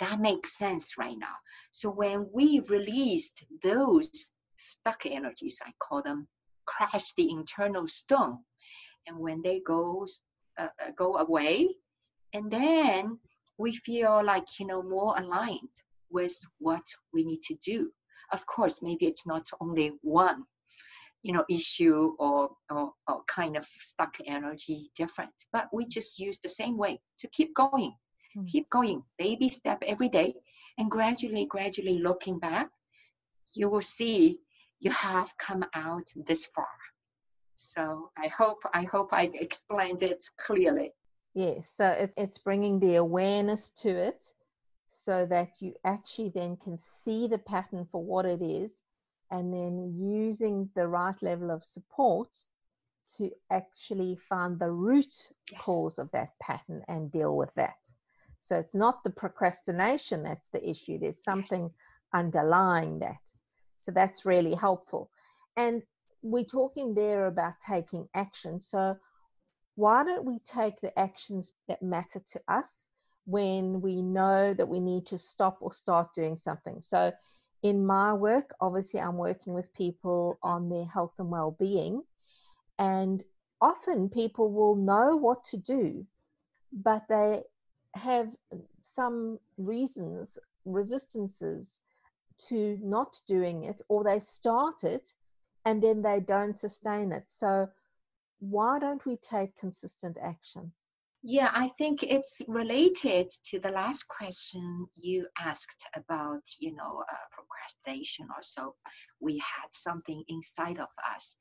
that 0.01 0.21
makes 0.21 0.59
sense 0.59 0.95
right 0.99 1.17
now. 1.19 1.35
So 1.71 1.91
when 1.91 2.29
we 2.33 2.61
released 2.69 3.45
those 3.63 4.31
stuck 4.57 5.07
energies, 5.07 5.61
I 5.65 5.73
call 5.79 6.03
them 6.03 6.27
crash 6.67 7.13
the 7.17 7.31
internal 7.31 7.87
stone. 7.87 8.39
And 9.07 9.19
when 9.19 9.43
they 9.43 9.61
go, 9.61 10.07
uh, 10.59 10.69
uh, 10.83 10.91
go 10.97 11.17
away, 11.19 11.69
and 12.35 12.51
then 12.51 13.19
we 13.59 13.75
feel 13.75 14.23
like, 14.23 14.59
you 14.59 14.67
know, 14.67 14.83
more 14.83 15.15
aligned 15.17 15.77
with 16.11 16.37
what 16.59 16.83
we 17.13 17.25
need 17.25 17.41
to 17.43 17.55
do. 17.65 17.91
Of 18.33 18.45
course, 18.47 18.83
maybe 18.83 19.07
it's 19.07 19.27
not 19.27 19.47
only 19.61 19.93
one 20.03 20.45
you 21.23 21.33
know 21.33 21.45
issue 21.49 22.15
or, 22.19 22.51
or, 22.71 22.93
or 23.09 23.23
kind 23.27 23.57
of 23.57 23.65
stuck 23.81 24.15
energy 24.27 24.91
different 24.95 25.33
but 25.55 25.69
we 25.73 25.87
just 25.87 26.19
use 26.19 26.39
the 26.39 26.51
same 26.51 26.77
way 26.77 27.01
to 27.19 27.27
keep 27.29 27.55
going 27.55 27.95
mm. 28.37 28.47
keep 28.47 28.69
going 28.69 29.03
baby 29.19 29.49
step 29.49 29.83
every 29.87 30.11
day 30.11 30.35
and 30.77 30.91
gradually 30.91 31.47
gradually 31.47 31.99
looking 31.99 32.39
back 32.39 32.69
you 33.55 33.71
will 33.71 33.81
see 33.81 34.39
you 34.81 34.91
have 34.91 35.35
come 35.39 35.65
out 35.75 36.07
this 36.27 36.45
far 36.55 36.77
so 37.55 38.11
i 38.19 38.27
hope 38.27 38.59
i 38.75 38.83
hope 38.83 39.09
i 39.13 39.31
explained 39.33 40.03
it 40.03 40.23
clearly 40.39 40.93
yes 41.35 41.69
so 41.69 41.87
it, 41.87 42.13
it's 42.17 42.39
bringing 42.39 42.81
the 42.81 42.97
awareness 42.97 43.71
to 43.71 43.89
it 43.89 44.33
so 44.87 45.27
that 45.27 45.61
you 45.61 45.75
actually 45.85 46.31
then 46.35 46.57
can 46.57 46.79
see 46.79 47.27
the 47.27 47.39
pattern 47.39 47.87
for 47.91 48.03
what 48.03 48.25
it 48.25 48.43
is 48.43 48.83
and 49.31 49.53
then 49.53 49.95
using 49.99 50.71
the 50.77 50.87
right 50.87 51.21
level 51.23 51.51
of 51.51 51.65
support 51.65 52.29
to 53.17 53.31
actually 53.51 54.17
find 54.17 54.59
the 54.59 54.71
root 54.71 55.13
yes. 55.51 55.61
cause 55.65 55.99
of 55.99 56.11
that 56.13 56.31
pattern 56.41 56.83
and 56.89 57.13
deal 57.13 57.37
with 57.37 57.55
that. 57.55 57.77
So 58.41 58.57
it's 58.57 58.75
not 58.75 59.03
the 59.05 59.11
procrastination 59.11 60.23
that's 60.23 60.49
the 60.49 60.69
issue, 60.69 60.99
there's 60.99 61.23
something 61.23 61.63
yes. 61.63 61.71
underlying 62.13 62.99
that. 63.01 63.21
So 63.81 63.93
that's 63.93 64.25
really 64.25 64.55
helpful. 64.55 65.11
And 65.57 65.83
we're 66.23 66.45
talking 66.45 66.95
there 66.95 67.27
about 67.27 67.55
taking 67.67 68.09
action. 68.15 68.61
So 68.61 68.97
why 69.77 70.05
don't 70.05 70.25
we 70.25 70.39
take 70.41 70.81
the 70.81 70.97
actions 70.99 71.55
that 71.69 71.83
matter 71.83 72.21
to 72.33 72.41
us 72.49 72.89
when 73.27 73.81
we 73.81 74.03
know 74.03 74.55
that 74.55 74.69
we 74.69 74.81
need 74.81 75.07
to 75.07 75.19
stop 75.19 75.59
or 75.61 75.73
start 75.73 76.15
doing 76.15 76.37
something? 76.37 76.81
So 76.83 77.13
in 77.63 77.85
my 77.85 78.13
work, 78.13 78.55
obviously, 78.61 79.01
I'm 79.01 79.17
working 79.17 79.55
with 79.55 79.73
people 79.73 80.39
on 80.43 80.69
their 80.69 80.85
health 80.85 81.15
and 81.19 81.31
well 81.31 81.57
being. 81.59 82.03
And 82.79 83.23
often 83.61 84.11
people 84.11 84.53
will 84.53 84.77
know 84.77 85.17
what 85.17 85.43
to 85.45 85.57
do, 85.57 86.07
but 86.73 87.05
they 87.09 87.43
have 87.95 88.29
some 88.83 89.39
reasons, 89.57 90.39
resistances 90.67 91.81
to 92.49 92.79
not 92.83 93.21
doing 93.27 93.65
it, 93.65 93.81
or 93.89 94.05
they 94.05 94.21
start 94.21 94.85
it 94.85 95.15
and 95.65 95.83
then 95.83 96.03
they 96.03 96.21
don't 96.21 96.59
sustain 96.59 97.13
it. 97.13 97.25
So, 97.29 97.69
why 98.51 98.79
don't 98.79 99.05
we 99.07 99.17
take 99.17 99.57
consistent 99.57 100.19
action? 100.23 100.73
Yeah, 101.27 101.51
I 101.55 101.69
think 101.79 102.03
it's 102.03 102.43
related 102.49 103.31
to 103.49 103.59
the 103.59 103.71
last 103.71 104.07
question 104.09 104.87
you 104.95 105.27
asked 105.39 105.83
about, 105.97 106.43
you 106.61 106.75
know, 106.75 107.03
uh, 107.11 107.17
procrastination 107.33 108.27
or 108.29 108.43
so. 108.43 108.75
We 109.21 109.39
had 109.39 109.69
something 109.71 110.23
inside 110.29 110.79
of 110.79 110.89
us. 111.15 111.39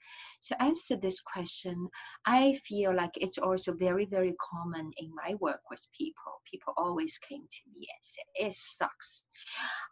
To 0.48 0.64
answer 0.64 0.96
this 0.96 1.20
question, 1.20 1.90
I 2.26 2.54
feel 2.66 2.96
like 2.96 3.12
it's 3.16 3.38
also 3.38 3.74
very, 3.76 4.06
very 4.06 4.36
common 4.40 4.90
in 4.96 5.12
my 5.14 5.36
work 5.42 5.60
with 5.70 5.86
people. 5.92 6.32
People 6.50 6.74
always 6.78 7.18
came 7.18 7.42
to 7.44 7.62
me 7.74 7.82
and 7.82 8.02
said, 8.02 8.26
it 8.36 8.54
sucks. 8.54 9.24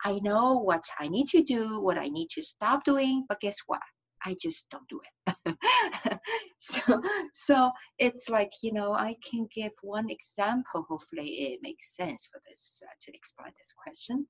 I 0.05 0.19
know 0.19 0.59
what 0.59 0.85
I 1.01 1.09
need 1.09 1.27
to 1.29 1.43
do, 1.43 1.81
what 1.81 1.97
I 1.97 2.07
need 2.07 2.29
to 2.29 2.41
stop 2.41 2.85
doing, 2.85 3.25
but 3.27 3.41
guess 3.41 3.57
what? 3.67 3.81
I 4.25 4.35
just 4.39 4.69
don't 4.69 4.87
do 4.87 5.01
it. 5.25 6.19
so, 6.59 7.01
so 7.33 7.71
it's 7.97 8.29
like 8.29 8.51
you 8.61 8.73
know, 8.73 8.93
I 8.93 9.15
can 9.27 9.47
give 9.53 9.71
one 9.81 10.09
example. 10.09 10.85
Hopefully, 10.87 11.53
it 11.53 11.59
makes 11.61 11.95
sense 11.95 12.27
for 12.31 12.41
this 12.47 12.81
uh, 12.85 12.93
to 13.01 13.15
explain 13.15 13.51
this 13.57 13.73
question, 13.73 14.27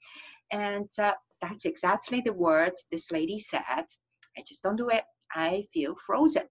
and 0.51 0.89
uh, 0.99 1.13
that's 1.41 1.65
exactly 1.65 2.21
the 2.25 2.33
word 2.33 2.73
this 2.91 3.11
lady 3.11 3.39
said. 3.39 3.63
I 4.37 4.43
just 4.47 4.63
don't 4.63 4.77
do 4.77 4.89
it. 4.89 5.03
I 5.33 5.65
feel 5.73 5.95
frozen. 5.95 6.43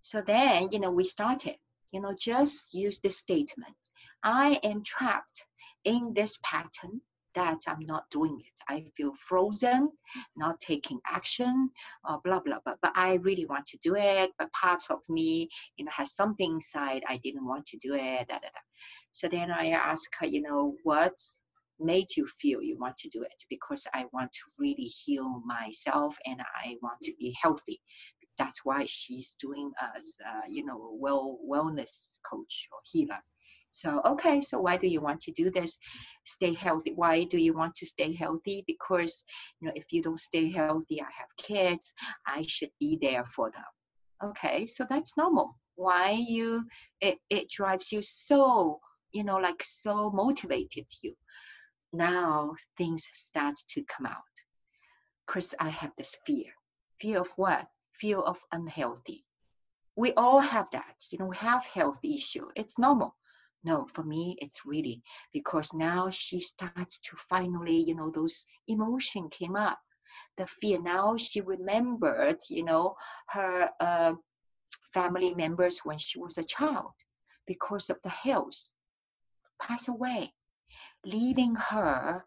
So 0.00 0.20
then, 0.20 0.68
you 0.72 0.80
know, 0.80 0.90
we 0.90 1.04
started. 1.04 1.56
You 1.92 2.00
know, 2.00 2.14
just 2.18 2.74
use 2.74 2.98
this 3.00 3.18
statement. 3.18 3.76
I 4.24 4.58
am 4.62 4.82
trapped 4.82 5.44
in 5.84 6.12
this 6.14 6.38
pattern 6.42 7.02
that 7.34 7.58
I'm 7.66 7.84
not 7.86 8.04
doing 8.10 8.38
it. 8.40 8.60
I 8.68 8.84
feel 8.96 9.12
frozen, 9.14 9.90
not 10.36 10.60
taking 10.60 11.00
action, 11.06 11.70
or 12.08 12.20
blah 12.24 12.40
blah 12.40 12.58
blah. 12.64 12.76
But 12.82 12.92
I 12.94 13.14
really 13.22 13.46
want 13.46 13.66
to 13.66 13.78
do 13.82 13.94
it. 13.96 14.30
But 14.38 14.52
part 14.52 14.82
of 14.90 15.00
me, 15.08 15.48
you 15.76 15.84
know, 15.84 15.92
has 15.94 16.14
something 16.14 16.52
inside 16.52 17.02
I 17.08 17.18
didn't 17.18 17.46
want 17.46 17.64
to 17.66 17.78
do 17.78 17.94
it. 17.94 18.28
Da, 18.28 18.34
da, 18.34 18.40
da. 18.40 18.60
So 19.12 19.28
then 19.28 19.50
I 19.50 19.70
ask 19.70 20.10
her, 20.20 20.26
you 20.26 20.42
know, 20.42 20.74
what 20.84 21.14
made 21.80 22.08
you 22.16 22.26
feel 22.26 22.62
you 22.62 22.78
want 22.78 22.96
to 22.98 23.08
do 23.08 23.22
it? 23.22 23.34
Because 23.50 23.86
I 23.94 24.04
want 24.12 24.32
to 24.32 24.40
really 24.58 24.90
heal 25.04 25.42
myself 25.44 26.16
and 26.26 26.40
I 26.40 26.76
want 26.82 27.00
to 27.02 27.12
be 27.18 27.36
healthy. 27.40 27.80
That's 28.38 28.60
why 28.64 28.86
she's 28.86 29.36
doing 29.40 29.70
as 29.96 30.16
uh, 30.26 30.46
you 30.48 30.64
know, 30.64 30.96
well 30.98 31.38
wellness 31.48 32.18
coach 32.28 32.68
or 32.72 32.78
healer. 32.90 33.20
So, 33.72 34.02
okay, 34.04 34.42
so 34.42 34.60
why 34.60 34.76
do 34.76 34.86
you 34.86 35.00
want 35.00 35.22
to 35.22 35.32
do 35.32 35.50
this? 35.50 35.78
Stay 36.24 36.52
healthy. 36.52 36.92
Why 36.94 37.24
do 37.24 37.38
you 37.38 37.54
want 37.54 37.74
to 37.76 37.86
stay 37.86 38.14
healthy? 38.14 38.64
Because, 38.66 39.24
you 39.60 39.66
know, 39.66 39.72
if 39.74 39.92
you 39.92 40.02
don't 40.02 40.20
stay 40.20 40.50
healthy, 40.50 41.00
I 41.00 41.08
have 41.18 41.34
kids, 41.38 41.94
I 42.26 42.44
should 42.46 42.70
be 42.78 42.98
there 43.00 43.24
for 43.24 43.50
them. 43.50 43.64
Okay, 44.30 44.66
so 44.66 44.84
that's 44.88 45.16
normal. 45.16 45.58
Why 45.74 46.10
you, 46.10 46.66
it, 47.00 47.18
it 47.30 47.48
drives 47.48 47.90
you 47.92 48.02
so, 48.02 48.78
you 49.10 49.24
know, 49.24 49.38
like 49.38 49.62
so 49.64 50.10
motivated 50.10 50.86
you. 51.00 51.14
Now 51.94 52.54
things 52.76 53.08
start 53.14 53.54
to 53.70 53.82
come 53.84 54.04
out. 54.04 54.34
Because 55.26 55.54
I 55.58 55.70
have 55.70 55.92
this 55.96 56.14
fear. 56.26 56.52
Fear 57.00 57.20
of 57.20 57.32
what? 57.36 57.66
Fear 57.94 58.18
of 58.18 58.38
unhealthy. 58.52 59.24
We 59.96 60.12
all 60.12 60.40
have 60.40 60.66
that. 60.72 60.96
You 61.10 61.18
know, 61.18 61.26
we 61.26 61.36
have 61.38 61.64
health 61.64 61.98
issue. 62.02 62.48
It's 62.54 62.78
normal 62.78 63.16
no 63.64 63.86
for 63.86 64.02
me 64.02 64.36
it's 64.40 64.66
really 64.66 65.02
because 65.32 65.72
now 65.72 66.10
she 66.10 66.40
starts 66.40 66.98
to 66.98 67.16
finally 67.16 67.76
you 67.76 67.94
know 67.94 68.10
those 68.10 68.46
emotion 68.68 69.28
came 69.30 69.56
up. 69.56 69.78
The 70.36 70.46
fear 70.46 70.80
now 70.80 71.16
she 71.16 71.40
remembered 71.40 72.38
you 72.50 72.64
know 72.64 72.96
her 73.28 73.70
uh, 73.80 74.14
family 74.92 75.34
members 75.34 75.80
when 75.84 75.98
she 75.98 76.18
was 76.18 76.38
a 76.38 76.44
child 76.44 76.92
because 77.46 77.90
of 77.90 77.98
the 78.02 78.10
health 78.10 78.72
pass 79.60 79.88
away 79.88 80.32
leaving 81.04 81.54
her 81.54 82.24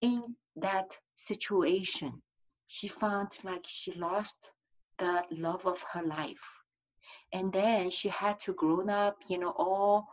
in 0.00 0.36
that 0.56 0.96
situation. 1.16 2.22
She 2.66 2.88
found 2.88 3.38
like 3.44 3.64
she 3.66 3.92
lost 3.92 4.50
the 4.98 5.24
love 5.30 5.66
of 5.66 5.82
her 5.92 6.02
life. 6.02 6.44
And 7.32 7.52
then 7.52 7.90
she 7.90 8.08
had 8.08 8.38
to 8.40 8.54
grow 8.54 8.86
up 8.88 9.16
you 9.28 9.38
know 9.38 9.54
all 9.56 10.08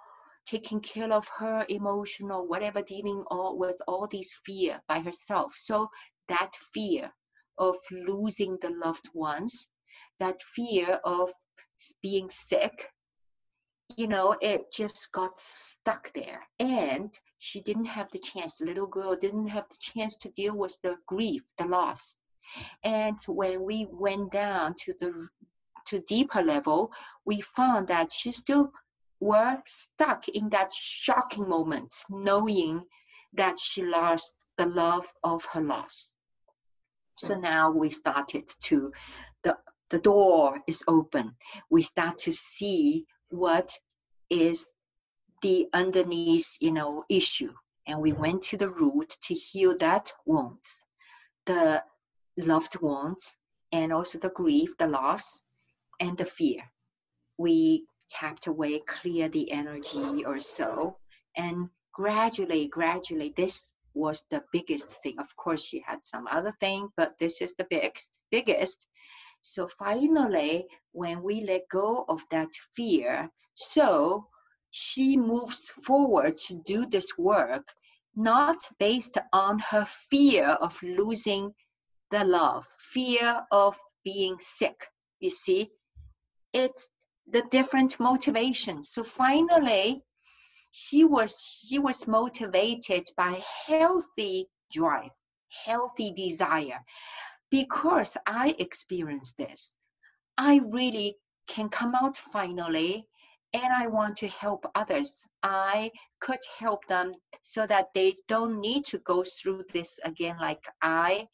taking 0.46 0.80
care 0.80 1.12
of 1.12 1.28
her 1.40 1.66
emotional 1.70 2.48
whatever 2.48 2.82
dealing 2.82 3.24
all 3.28 3.58
with 3.58 3.82
all 3.88 4.08
these 4.08 4.34
fear 4.46 4.82
by 4.88 5.00
herself. 5.00 5.54
So 5.56 5.90
that 6.28 6.52
fear 6.74 7.12
of 7.58 7.76
losing 7.92 8.58
the 8.62 8.70
loved 8.70 9.10
ones 9.14 9.70
that 10.20 10.42
fear 10.42 11.00
of 11.04 11.32
being 12.02 12.30
sick 12.30 12.90
you 13.98 14.08
know 14.08 14.36
it 14.42 14.72
just 14.74 15.12
got 15.12 15.40
stuck 15.40 16.12
there. 16.14 16.42
And 16.60 17.14
she 17.38 17.62
didn't 17.62 17.86
have 17.86 18.10
the 18.12 18.20
chance 18.20 18.58
the 18.58 18.66
little 18.66 18.88
girl 18.88 19.16
didn't 19.16 19.48
have 19.48 19.70
the 19.70 19.78
chance 19.80 20.16
to 20.18 20.30
deal 20.30 20.58
with 20.58 20.78
the 20.82 20.98
grief 21.06 21.44
the 21.58 21.68
loss. 21.68 22.18
And 22.84 23.18
when 23.28 23.64
we 23.64 23.88
went 23.92 24.32
down 24.32 24.76
to 24.86 24.94
the 25.00 25.28
to 25.88 26.00
deeper 26.08 26.42
level 26.42 26.92
we 27.26 27.42
found 27.42 27.88
that 27.90 28.12
she 28.12 28.32
still 28.32 28.72
were 29.20 29.62
stuck 29.66 30.28
in 30.30 30.50
that 30.50 30.74
shocking 30.74 31.48
moment, 31.48 31.94
knowing 32.10 32.84
that 33.34 33.58
she 33.60 33.84
lost 33.84 34.34
the 34.58 34.66
love 34.66 35.06
of 35.24 35.46
her 35.46 35.62
loss. 35.62 36.16
So 37.18 37.36
mm. 37.36 37.42
now 37.42 37.72
we 37.72 37.90
started 37.90 38.50
to 38.64 38.92
the 39.44 39.58
the 39.90 40.00
door 40.00 40.60
is 40.68 40.84
open. 40.88 41.36
We 41.70 41.82
start 41.82 42.18
to 42.20 42.34
see 42.34 43.06
what 43.30 43.72
is 44.30 44.72
the 45.42 45.68
underneath, 45.74 46.58
you 46.60 46.72
know, 46.72 47.06
issue. 47.10 47.54
And 47.88 48.02
we 48.02 48.14
went 48.14 48.42
to 48.44 48.58
the 48.58 48.68
root 48.68 49.10
to 49.22 49.34
heal 49.36 49.78
that 49.78 50.12
wounds, 50.26 50.82
the 51.46 51.84
loved 52.38 52.82
ones, 52.82 53.38
and 53.72 53.94
also 53.94 54.18
the 54.18 54.32
grief, 54.32 54.76
the 54.78 54.88
loss, 54.88 55.44
and 56.00 56.18
the 56.18 56.26
fear. 56.26 56.64
We 57.38 57.86
tapped 58.10 58.48
away, 58.48 58.80
clear 58.80 59.30
the 59.30 59.52
energy 59.52 60.26
or 60.26 60.40
so, 60.40 60.98
and 61.36 61.70
gradually, 61.94 62.68
gradually, 62.68 63.34
this 63.38 63.74
was 63.94 64.24
the 64.30 64.44
biggest 64.52 64.92
thing. 65.02 65.16
Of 65.20 65.36
course, 65.38 65.64
she 65.64 65.84
had 65.86 66.04
some 66.04 66.28
other 66.28 66.54
thing, 66.60 66.90
but 66.98 67.16
this 67.20 67.42
is 67.42 67.56
the 67.56 67.66
big, 67.70 67.98
biggest. 68.32 68.88
So 69.42 69.68
finally, 69.68 70.68
when 70.92 71.24
we 71.24 71.42
let 71.42 71.70
go 71.72 72.06
of 72.10 72.22
that 72.32 72.50
fear, 72.76 73.30
so 73.56 74.28
she 74.72 75.16
moves 75.16 75.70
forward 75.86 76.38
to 76.38 76.62
do 76.66 76.86
this 76.86 77.18
work, 77.18 77.66
not 78.16 78.58
based 78.80 79.18
on 79.32 79.60
her 79.60 79.86
fear 79.86 80.46
of 80.46 80.82
losing 80.84 81.54
the 82.12 82.24
love, 82.24 82.66
fear 82.80 83.42
of 83.52 83.78
being 84.04 84.38
sick. 84.40 84.88
You 85.20 85.30
see, 85.30 85.72
it's 86.54 86.90
the 87.28 87.42
different 87.52 88.00
motivation. 88.00 88.84
So 88.84 89.04
finally, 89.04 90.02
she 90.72 91.04
was 91.04 91.66
she 91.68 91.80
was 91.80 92.08
motivated 92.08 93.08
by 93.16 93.42
healthy 93.68 94.50
drive, 94.72 95.12
healthy 95.66 96.14
desire. 96.14 96.80
Because 97.50 98.18
I 98.26 98.56
experienced 98.60 99.38
this, 99.38 99.76
I 100.38 100.60
really 100.72 101.16
can 101.48 101.70
come 101.70 101.96
out 101.96 102.18
finally 102.18 103.08
and 103.54 103.72
I 103.72 103.88
want 103.88 104.18
to 104.18 104.28
help 104.28 104.66
others. 104.76 105.26
I 105.42 105.92
could 106.20 106.40
help 106.60 106.86
them 106.88 107.14
so 107.42 107.66
that 107.68 107.88
they 107.94 108.16
don't 108.28 108.60
need 108.60 108.84
to 108.86 108.98
go 109.00 109.24
through 109.24 109.64
this 109.72 110.00
again 110.04 110.38
like 110.40 110.66
I 110.82 111.28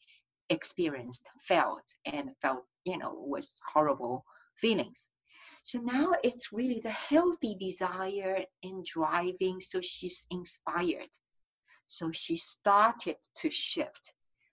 experienced, 0.48 1.28
felt, 1.40 1.82
and 2.04 2.30
felt, 2.40 2.64
you 2.84 2.98
know, 2.98 3.14
was 3.14 3.58
horrible 3.72 4.24
feelings. 4.56 5.08
So 5.62 5.78
now 5.78 6.14
it's 6.24 6.52
really 6.52 6.80
the 6.80 6.90
healthy 6.90 7.54
desire 7.54 8.44
and 8.62 8.84
driving. 8.84 9.60
So 9.60 9.80
she's 9.80 10.26
inspired. 10.30 11.10
So 11.86 12.10
she 12.10 12.36
started 12.36 13.16
to 13.36 13.50
shift. 13.50 14.12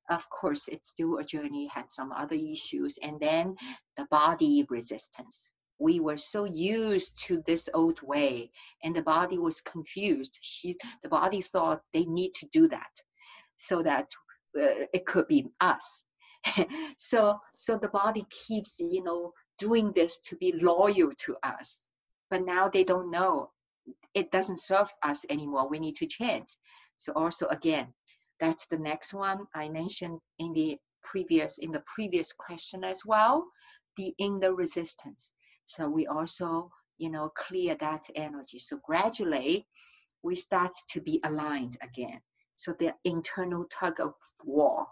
Of 0.10 0.30
course, 0.30 0.68
it's 0.68 0.90
still 0.90 1.18
a 1.18 1.24
journey, 1.24 1.68
had 1.68 1.90
some 1.90 2.12
other 2.12 2.36
issues, 2.36 2.98
and 3.02 3.20
then 3.20 3.56
the 3.96 4.06
body 4.06 4.66
resistance. 4.70 5.52
We 5.78 6.00
were 6.00 6.18
so 6.18 6.46
used 6.46 7.18
to 7.28 7.42
this 7.46 7.70
old 7.74 8.02
way, 8.02 8.52
and 8.84 8.96
the 8.96 9.04
body 9.04 9.38
was 9.38 9.62
confused. 9.62 10.40
She, 10.42 10.78
the 11.04 11.10
body 11.10 11.42
thought 11.42 11.84
they 11.94 12.06
need 12.06 12.34
to 12.34 12.48
do 12.48 12.68
that, 12.70 12.92
so 13.56 13.84
that 13.84 14.10
uh, 14.60 14.88
it 14.94 15.06
could 15.06 15.28
be 15.28 15.48
us. 15.62 16.06
so, 16.98 17.40
so 17.56 17.78
the 17.78 17.90
body 17.90 18.26
keeps, 18.30 18.80
you 18.80 19.04
know, 19.04 19.34
doing 19.60 19.92
this 19.94 20.18
to 20.18 20.36
be 20.38 20.54
loyal 20.54 21.12
to 21.26 21.36
us. 21.44 21.90
But 22.30 22.46
now 22.46 22.70
they 22.70 22.84
don't 22.84 23.12
know. 23.12 23.52
It 24.14 24.32
doesn't 24.32 24.60
serve 24.60 24.92
us 25.04 25.26
anymore. 25.30 25.70
We 25.70 25.80
need 25.80 25.96
to 25.96 26.08
change. 26.08 26.48
So 26.96 27.14
also 27.14 27.48
again, 27.48 27.94
that's 28.40 28.66
the 28.68 28.78
next 28.78 29.14
one 29.14 29.48
I 29.54 29.70
mentioned 29.70 30.20
in 30.38 30.54
the 30.54 30.78
previous 31.04 31.58
in 31.58 31.72
the 31.72 31.84
previous 31.96 32.34
question 32.34 32.84
as 32.84 33.06
well, 33.06 33.48
the 33.98 34.14
inner 34.18 34.54
resistance. 34.54 35.34
So 35.66 35.88
we 35.90 36.08
also, 36.08 36.72
you 36.98 37.10
know, 37.10 37.30
clear 37.30 37.76
that 37.76 38.10
energy. 38.16 38.60
So 38.60 38.80
gradually 38.84 39.68
we 40.24 40.36
start 40.36 40.74
to 40.90 41.02
be 41.02 41.20
aligned 41.24 41.78
again. 41.82 42.22
So 42.56 42.74
the 42.74 42.94
internal 43.06 43.66
tug 43.66 44.00
of 44.00 44.14
war, 44.44 44.88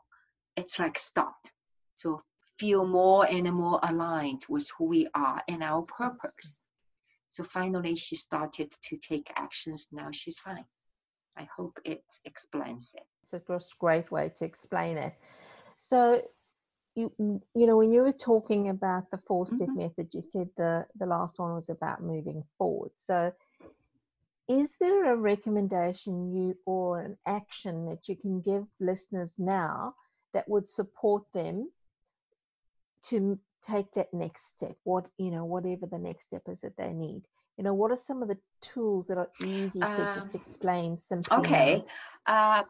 it's 0.56 0.80
like 0.80 0.98
stopped. 0.98 1.52
So 1.96 2.22
feel 2.58 2.86
more 2.86 3.28
and 3.30 3.52
more 3.54 3.80
aligned 3.84 4.42
with 4.50 4.70
who 4.78 4.86
we 4.86 5.08
are 5.14 5.42
and 5.48 5.64
our 5.64 5.84
purpose. 5.84 6.62
So 7.28 7.44
finally, 7.44 7.96
she 7.96 8.16
started 8.16 8.72
to 8.72 8.98
take 8.98 9.32
actions. 9.36 9.88
Now 9.92 10.10
she's 10.12 10.40
fine. 10.40 10.66
I 11.38 11.48
hope 11.56 11.80
it 11.86 12.04
explains 12.26 12.94
it. 12.96 13.06
It's 13.24 13.34
a 13.34 13.76
great 13.80 14.12
way 14.12 14.32
to 14.38 14.46
explain 14.46 14.98
it. 14.98 15.14
So, 15.76 16.24
you 16.96 17.12
you 17.18 17.68
know, 17.68 17.78
when 17.78 17.92
you 17.92 18.02
were 18.02 18.12
talking 18.12 18.70
about 18.70 19.12
the 19.12 19.20
four-step 19.20 19.68
mm-hmm. 19.68 19.78
method, 19.78 20.14
you 20.14 20.22
said 20.22 20.50
the 20.58 20.88
the 20.98 21.06
last 21.06 21.38
one 21.38 21.54
was 21.54 21.70
about 21.70 22.02
moving 22.02 22.44
forward. 22.58 22.92
So, 22.96 23.34
is 24.48 24.76
there 24.80 25.14
a 25.14 25.16
recommendation 25.16 26.34
you 26.34 26.58
or 26.66 27.02
an 27.02 27.18
action 27.28 27.86
that 27.86 28.08
you 28.08 28.16
can 28.16 28.42
give 28.42 28.66
listeners 28.80 29.36
now 29.38 29.94
that 30.34 30.50
would 30.50 30.68
support 30.68 31.24
them 31.34 31.70
to 33.10 33.40
take 33.62 33.92
that 33.94 34.14
next 34.14 34.50
step 34.50 34.76
what 34.84 35.06
you 35.18 35.32
know 35.32 35.46
whatever 35.46 35.86
the 35.86 35.98
next 35.98 36.26
step 36.26 36.44
is 36.48 36.62
that 36.62 36.78
they 36.78 36.94
need. 36.94 37.24
You 37.58 37.64
know 37.64 37.74
what 37.74 37.92
are 37.92 37.98
some 37.98 38.22
of 38.22 38.28
the 38.28 38.38
tools 38.62 39.08
that 39.08 39.18
are 39.18 39.30
easy 39.44 39.80
to 39.80 39.88
uh, 39.88 40.14
just 40.14 40.36
explain 40.36 40.96
simply 40.98 41.38
okay 41.38 41.84
uh, 42.28 42.64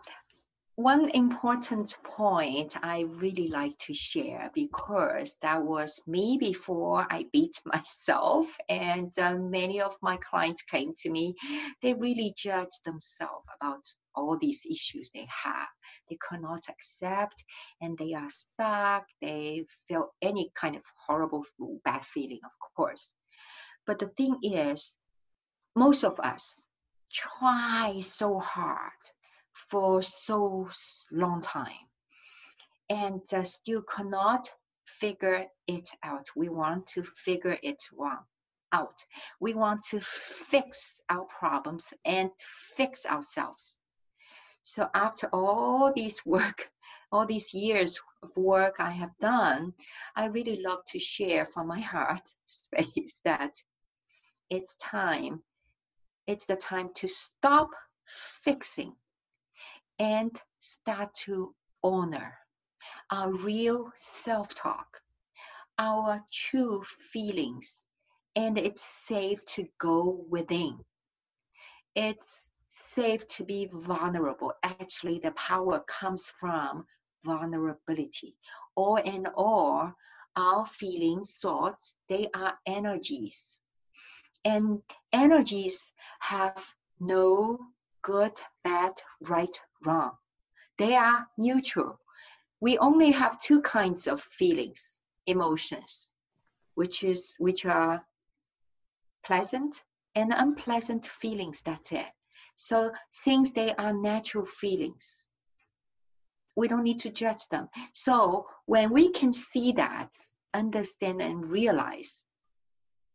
one 0.78 1.10
important 1.10 1.98
point 2.04 2.76
I 2.84 3.06
really 3.16 3.48
like 3.48 3.76
to 3.80 3.96
share 3.96 4.52
because 4.54 5.36
that 5.42 5.63
was 5.63 6.00
me 6.06 6.38
before 6.40 7.04
I 7.10 7.26
beat 7.34 7.60
myself, 7.66 8.46
and 8.70 9.12
uh, 9.18 9.34
many 9.38 9.82
of 9.82 9.98
my 10.04 10.18
clients 10.18 10.62
came 10.62 10.94
to 11.00 11.10
me. 11.10 11.34
They 11.82 11.94
really 11.94 12.32
judge 12.38 12.70
themselves 12.86 13.48
about 13.60 13.84
all 14.13 14.38
these 14.40 14.68
issues 14.70 15.10
they 15.10 15.28
have. 15.44 15.68
They 16.12 16.20
cannot 16.30 16.66
accept, 16.70 17.44
and 17.82 17.98
they 17.98 18.13
are 18.13 18.30
stuck. 18.30 19.08
They 19.20 19.66
feel 19.88 20.13
any 20.22 20.52
kind 20.54 20.76
of 20.76 20.84
horrible, 21.08 21.44
bad 21.86 22.06
feeling, 22.06 22.42
of 22.46 22.52
course. 22.76 23.16
But 23.88 23.98
the 23.98 24.10
thing 24.10 24.38
is, 24.44 24.96
most 25.76 26.04
of 26.04 26.20
us 26.20 26.68
try 27.12 28.02
so 28.02 28.38
hard 28.38 28.92
for 29.70 30.02
so 30.02 30.70
long 31.12 31.41
time 31.41 31.88
and 32.89 33.22
uh, 33.34 33.43
still 33.43 33.82
cannot 33.82 34.52
figure 34.86 35.46
it 35.67 35.89
out. 36.04 36.26
We 36.36 36.50
want 36.50 36.88
to 36.88 37.04
figure 37.04 37.58
it 37.62 37.84
out. 38.72 39.04
We 39.39 39.54
want 39.54 39.84
to 39.89 40.00
fix 40.02 41.02
our 41.10 41.26
problems 41.26 41.93
and 42.06 42.30
fix 42.76 43.06
ourselves. 43.06 43.78
So 44.63 44.89
after 44.93 45.28
all 45.34 45.93
this 45.96 46.26
work, 46.26 46.70
all 47.12 47.26
these 47.26 47.54
years 47.54 48.00
of 48.24 48.36
work 48.36 48.76
I 48.80 48.91
have 48.91 49.17
done, 49.20 49.74
I 50.15 50.26
really 50.26 50.62
love 50.62 50.80
to 50.88 51.00
share 51.00 51.46
from 51.46 51.67
my 51.67 51.80
heart 51.80 52.28
space 52.46 53.22
that 53.26 53.54
it's 54.50 54.76
time. 54.76 55.41
It's 56.26 56.46
the 56.46 56.56
time 56.56 56.89
to 56.96 57.08
stop 57.08 57.70
fixing 58.43 58.93
and 60.00 60.40
start 60.60 61.14
to 61.14 61.54
honor 61.84 62.38
our 63.12 63.32
real 63.32 63.91
self 63.95 64.54
talk, 64.56 65.02
our 65.78 66.24
true 66.32 66.84
feelings, 66.84 67.86
and 68.36 68.58
it's 68.58 68.84
safe 68.84 69.43
to 69.45 69.68
go 69.80 70.26
within. 70.30 70.80
It's 71.95 72.50
safe 72.70 73.26
to 73.28 73.43
be 73.43 73.68
vulnerable. 73.72 74.54
Actually, 74.64 75.20
the 75.20 75.32
power 75.32 75.80
comes 75.88 76.30
from 76.30 76.86
vulnerability. 77.24 78.36
All 78.76 78.98
in 78.98 79.26
all, 79.36 79.93
our 80.36 80.66
feelings, 80.66 81.38
thoughts, 81.41 81.95
they 82.10 82.30
are 82.36 82.54
energies. 82.68 83.58
And 84.45 84.82
energies 85.12 85.91
have 86.20 86.64
no 87.00 87.58
good, 88.04 88.39
bad, 88.64 88.93
right, 89.22 89.60
wrong. 89.86 90.11
They 90.78 90.95
are 90.95 91.28
neutral. 91.38 91.99
We 92.59 92.78
only 92.78 93.11
have 93.11 93.41
two 93.41 93.61
kinds 93.61 94.07
of 94.07 94.21
feelings, 94.21 95.01
emotions, 95.25 96.11
which 96.75 97.03
is 97.03 97.36
which 97.39 97.65
are 97.65 98.05
pleasant 99.23 99.84
and 100.15 100.34
unpleasant 100.34 101.05
feelings. 101.05 101.61
That's 101.61 101.91
it. 101.91 102.07
So 102.55 102.91
since 103.11 103.51
they 103.51 103.73
are 103.75 103.93
natural 103.93 104.45
feelings, 104.45 105.28
we 106.55 106.67
don't 106.67 106.84
need 106.84 106.99
to 106.99 107.11
judge 107.11 107.47
them. 107.49 107.69
So 107.93 108.47
when 108.65 108.91
we 108.91 109.11
can 109.11 109.32
see 109.32 109.73
that, 109.73 110.11
understand 110.53 111.21
and 111.21 111.45
realize 111.45 112.23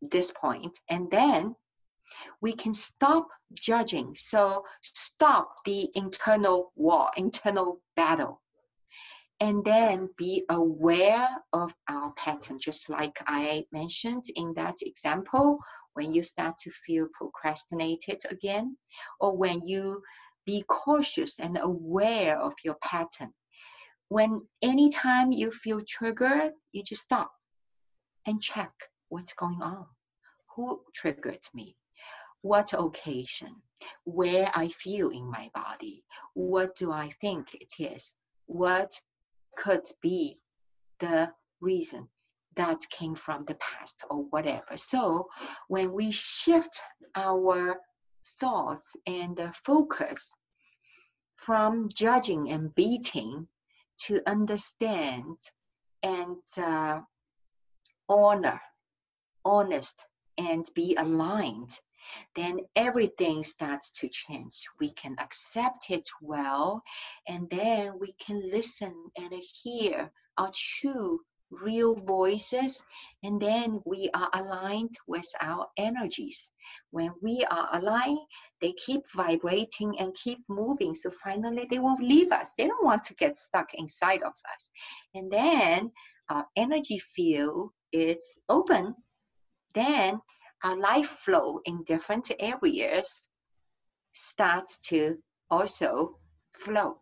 this 0.00 0.30
point, 0.30 0.78
and 0.88 1.10
then 1.10 1.56
we 2.40 2.52
can 2.52 2.72
stop 2.72 3.28
judging. 3.52 4.14
So 4.14 4.64
stop 4.80 5.56
the 5.64 5.88
internal 5.94 6.72
war, 6.76 7.10
internal 7.16 7.80
battle, 7.96 8.40
and 9.40 9.64
then 9.64 10.08
be 10.16 10.44
aware 10.48 11.28
of 11.52 11.74
our 11.88 12.12
pattern, 12.12 12.58
just 12.58 12.88
like 12.88 13.18
I 13.26 13.64
mentioned 13.72 14.24
in 14.36 14.54
that 14.54 14.76
example. 14.82 15.58
When 15.94 16.14
you 16.14 16.22
start 16.22 16.56
to 16.58 16.70
feel 16.70 17.06
procrastinated 17.12 18.22
again, 18.30 18.78
or 19.20 19.36
when 19.36 19.60
you 19.66 20.02
be 20.46 20.64
cautious 20.66 21.38
and 21.38 21.58
aware 21.60 22.38
of 22.38 22.54
your 22.64 22.76
pattern. 22.82 23.32
When 24.08 24.46
anytime 24.60 25.32
you 25.32 25.50
feel 25.50 25.82
triggered, 25.86 26.52
you 26.72 26.82
just 26.82 27.02
stop 27.02 27.32
and 28.26 28.42
check 28.42 28.72
what's 29.08 29.32
going 29.34 29.62
on. 29.62 29.86
Who 30.56 30.82
triggered 30.94 31.40
me? 31.54 31.76
What 32.42 32.72
occasion? 32.72 33.62
Where 34.04 34.50
I 34.54 34.68
feel 34.68 35.08
in 35.10 35.28
my 35.30 35.50
body? 35.54 36.04
What 36.34 36.76
do 36.76 36.92
I 36.92 37.10
think 37.20 37.54
it 37.54 37.72
is? 37.78 38.14
What 38.46 39.00
could 39.56 39.84
be 40.00 40.40
the 41.00 41.32
reason 41.60 42.08
that 42.56 42.80
came 42.90 43.14
from 43.14 43.44
the 43.44 43.54
past 43.54 44.02
or 44.10 44.24
whatever. 44.24 44.76
So 44.76 45.28
when 45.68 45.92
we 45.92 46.10
shift 46.10 46.80
our 47.14 47.76
thoughts 48.40 48.94
and 49.06 49.38
focus 49.64 50.32
from 51.34 51.88
judging 51.92 52.50
and 52.50 52.74
beating 52.74 53.48
to 54.04 54.20
understand 54.26 55.36
and 56.02 56.36
uh, 56.58 57.00
honor, 58.08 58.60
honest, 59.44 60.06
and 60.38 60.68
be 60.74 60.94
aligned, 60.96 61.78
then 62.34 62.60
everything 62.76 63.42
starts 63.42 63.90
to 64.00 64.08
change. 64.08 64.64
We 64.80 64.90
can 64.92 65.16
accept 65.18 65.90
it 65.90 66.08
well, 66.20 66.82
and 67.28 67.48
then 67.50 67.98
we 68.00 68.14
can 68.24 68.50
listen 68.50 68.94
and 69.16 69.32
hear 69.62 70.10
our 70.38 70.50
true, 70.54 71.20
real 71.50 71.94
voices, 71.94 72.82
and 73.22 73.40
then 73.40 73.80
we 73.84 74.10
are 74.14 74.30
aligned 74.32 74.92
with 75.06 75.28
our 75.40 75.66
energies. 75.76 76.50
When 76.90 77.12
we 77.20 77.46
are 77.50 77.68
aligned, 77.72 78.20
they 78.60 78.72
keep 78.72 79.02
vibrating 79.14 79.98
and 79.98 80.14
keep 80.14 80.38
moving. 80.48 80.94
So 80.94 81.10
finally, 81.22 81.66
they 81.68 81.78
will 81.78 81.96
leave 82.00 82.32
us. 82.32 82.54
They 82.56 82.66
don't 82.66 82.84
want 82.84 83.02
to 83.04 83.14
get 83.14 83.36
stuck 83.36 83.74
inside 83.74 84.22
of 84.22 84.32
us. 84.32 84.70
And 85.14 85.30
then 85.30 85.90
our 86.30 86.46
energy 86.56 86.98
field 86.98 87.72
is 87.92 88.38
open. 88.48 88.94
Then 89.74 90.20
our 90.64 90.76
life 90.76 91.08
flow 91.08 91.60
in 91.64 91.84
different 91.84 92.30
areas 92.38 93.20
starts 94.12 94.78
to 94.78 95.18
also 95.50 96.18
flow. 96.54 96.98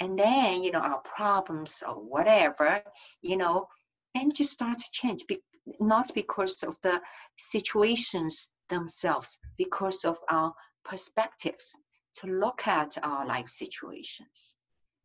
And 0.00 0.18
then, 0.18 0.62
you 0.62 0.72
know, 0.72 0.80
our 0.80 1.00
problems 1.00 1.82
or 1.86 1.94
whatever, 1.94 2.82
you 3.20 3.36
know, 3.36 3.68
and 4.14 4.34
just 4.34 4.52
start 4.52 4.78
to 4.78 4.90
change, 4.92 5.26
be, 5.26 5.40
not 5.78 6.10
because 6.14 6.62
of 6.62 6.78
the 6.82 7.00
situations 7.36 8.50
themselves, 8.70 9.38
because 9.58 10.04
of 10.04 10.18
our 10.30 10.54
perspectives 10.84 11.76
to 12.14 12.26
look 12.26 12.66
at 12.66 12.96
our 13.02 13.26
life 13.26 13.48
situations. 13.48 14.56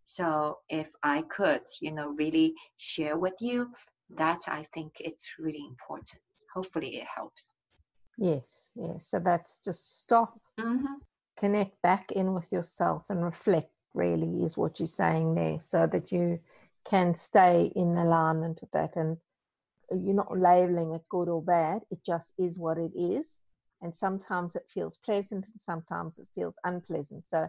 So 0.05 0.59
if 0.69 0.91
I 1.03 1.23
could, 1.23 1.63
you 1.81 1.91
know, 1.91 2.09
really 2.09 2.53
share 2.77 3.17
with 3.17 3.35
you, 3.41 3.71
that 4.11 4.41
I 4.47 4.63
think 4.73 4.93
it's 4.99 5.33
really 5.39 5.65
important. 5.67 6.21
Hopefully 6.53 6.97
it 6.97 7.07
helps. 7.07 7.53
Yes, 8.17 8.71
yes. 8.75 9.07
So 9.07 9.19
that's 9.19 9.59
just 9.59 9.99
stop, 9.99 10.39
Mm-hmm. 10.59 10.95
connect 11.37 11.81
back 11.81 12.11
in 12.13 12.33
with 12.33 12.51
yourself 12.51 13.09
and 13.09 13.23
reflect, 13.23 13.71
really, 13.93 14.43
is 14.43 14.57
what 14.57 14.79
you're 14.79 14.87
saying 14.87 15.35
there, 15.35 15.59
so 15.59 15.85
that 15.87 16.11
you 16.11 16.39
can 16.85 17.13
stay 17.13 17.71
in 17.75 17.97
alignment 17.97 18.61
with 18.61 18.71
that. 18.71 18.95
And 18.95 19.17
you're 19.91 20.15
not 20.15 20.37
labeling 20.37 20.93
it 20.93 21.03
good 21.09 21.27
or 21.29 21.41
bad, 21.41 21.81
it 21.91 21.99
just 22.05 22.33
is 22.37 22.57
what 22.57 22.77
it 22.77 22.91
is. 22.95 23.41
And 23.81 23.95
sometimes 23.95 24.55
it 24.55 24.63
feels 24.69 24.97
pleasant 24.97 25.45
and 25.47 25.59
sometimes 25.59 26.17
it 26.17 26.27
feels 26.33 26.57
unpleasant. 26.63 27.27
So 27.27 27.47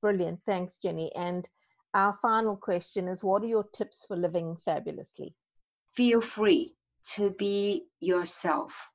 brilliant. 0.00 0.40
Thanks, 0.46 0.78
Jenny. 0.78 1.14
And 1.14 1.48
our 1.94 2.14
final 2.14 2.56
question 2.56 3.06
is 3.06 3.22
what 3.22 3.42
are 3.42 3.46
your 3.46 3.64
tips 3.72 4.04
for 4.06 4.16
living 4.16 4.56
fabulously? 4.64 5.34
Feel 5.92 6.20
free 6.20 6.74
to 7.14 7.30
be 7.30 7.86
yourself. 8.00 8.90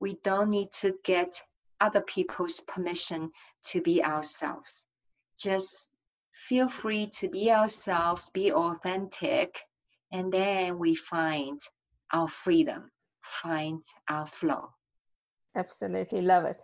We 0.00 0.18
don't 0.22 0.50
need 0.50 0.72
to 0.80 0.94
get 1.04 1.40
other 1.80 2.02
people's 2.02 2.60
permission 2.60 3.32
to 3.64 3.80
be 3.80 4.04
ourselves. 4.04 4.86
Just 5.38 5.88
feel 6.32 6.68
free 6.68 7.06
to 7.18 7.28
be 7.28 7.50
ourselves, 7.50 8.30
be 8.30 8.52
authentic, 8.52 9.62
and 10.12 10.32
then 10.32 10.78
we 10.78 10.94
find 10.94 11.58
our 12.12 12.28
freedom, 12.28 12.90
find 13.22 13.82
our 14.08 14.26
flow. 14.26 14.68
Absolutely 15.56 16.20
love 16.20 16.44
it. 16.44 16.60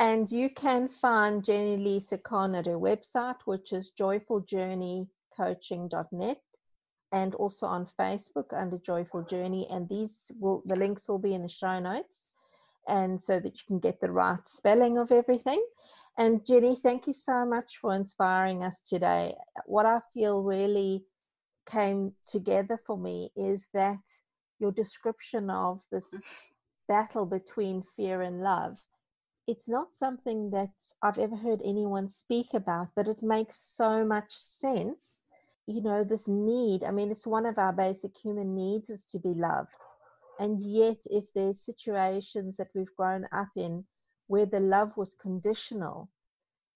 And 0.00 0.28
you 0.30 0.50
can 0.50 0.88
find 0.88 1.42
Jenny 1.44 1.76
Lisa 1.76 2.18
Khan 2.18 2.56
at 2.56 2.66
her 2.66 2.78
website, 2.78 3.36
which 3.44 3.72
is 3.72 3.92
joyfuljourneycoaching.net, 3.98 6.42
and 7.12 7.34
also 7.36 7.66
on 7.66 7.86
Facebook 7.98 8.52
under 8.52 8.76
Joyful 8.78 9.22
Journey. 9.22 9.68
And 9.70 9.88
these 9.88 10.32
will 10.40 10.62
the 10.64 10.74
links 10.74 11.08
will 11.08 11.20
be 11.20 11.34
in 11.34 11.42
the 11.42 11.48
show 11.48 11.78
notes, 11.78 12.26
and 12.88 13.20
so 13.20 13.38
that 13.40 13.54
you 13.54 13.62
can 13.66 13.78
get 13.78 14.00
the 14.00 14.10
right 14.10 14.46
spelling 14.46 14.98
of 14.98 15.12
everything. 15.12 15.64
And 16.18 16.44
Jenny, 16.44 16.76
thank 16.76 17.06
you 17.06 17.12
so 17.12 17.44
much 17.46 17.78
for 17.78 17.94
inspiring 17.94 18.62
us 18.62 18.80
today. 18.82 19.34
What 19.66 19.86
I 19.86 20.00
feel 20.12 20.42
really 20.42 21.04
came 21.70 22.12
together 22.26 22.78
for 22.86 22.98
me 22.98 23.30
is 23.36 23.68
that 23.72 24.00
your 24.58 24.72
description 24.72 25.48
of 25.48 25.82
this 25.90 26.24
battle 26.88 27.24
between 27.24 27.82
fear 27.82 28.22
and 28.22 28.42
love 28.42 28.78
it's 29.46 29.68
not 29.68 29.94
something 29.94 30.50
that 30.50 30.70
I've 31.02 31.18
ever 31.18 31.36
heard 31.36 31.60
anyone 31.64 32.08
speak 32.08 32.54
about, 32.54 32.88
but 32.94 33.08
it 33.08 33.22
makes 33.22 33.56
so 33.56 34.04
much 34.04 34.32
sense. 34.32 35.26
You 35.66 35.82
know, 35.82 36.04
this 36.04 36.28
need, 36.28 36.84
I 36.84 36.90
mean, 36.90 37.10
it's 37.10 37.26
one 37.26 37.46
of 37.46 37.58
our 37.58 37.72
basic 37.72 38.12
human 38.16 38.54
needs 38.54 38.90
is 38.90 39.04
to 39.06 39.18
be 39.18 39.34
loved. 39.34 39.74
And 40.38 40.60
yet, 40.60 40.98
if 41.10 41.32
there's 41.34 41.60
situations 41.60 42.56
that 42.56 42.70
we've 42.74 42.94
grown 42.96 43.26
up 43.32 43.50
in 43.56 43.84
where 44.26 44.46
the 44.46 44.60
love 44.60 44.96
was 44.96 45.14
conditional, 45.14 46.10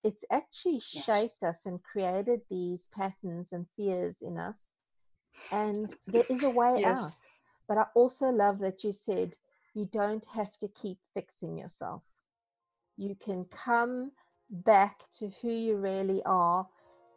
it's 0.04 0.24
actually 0.30 0.80
Yes. 0.92 1.06
shaped 1.06 1.42
us 1.42 1.66
and 1.66 1.82
created 1.82 2.42
these 2.48 2.88
patterns 2.94 3.52
and 3.52 3.66
fears 3.76 4.22
in 4.22 4.38
us. 4.38 4.70
And 5.50 5.94
there 6.06 6.24
is 6.30 6.42
a 6.42 6.50
way 6.50 6.80
out. 6.84 7.12
But 7.68 7.78
I 7.78 7.86
also 7.94 8.28
love 8.28 8.60
that 8.60 8.84
you 8.84 8.92
said 8.92 9.36
you 9.74 9.86
don't 9.86 10.26
have 10.34 10.56
to 10.58 10.68
keep 10.68 10.98
fixing 11.14 11.58
yourself. 11.58 12.02
You 12.96 13.16
can 13.16 13.46
come 13.46 14.12
back 14.48 15.00
to 15.18 15.30
who 15.42 15.50
you 15.50 15.76
really 15.76 16.22
are 16.24 16.68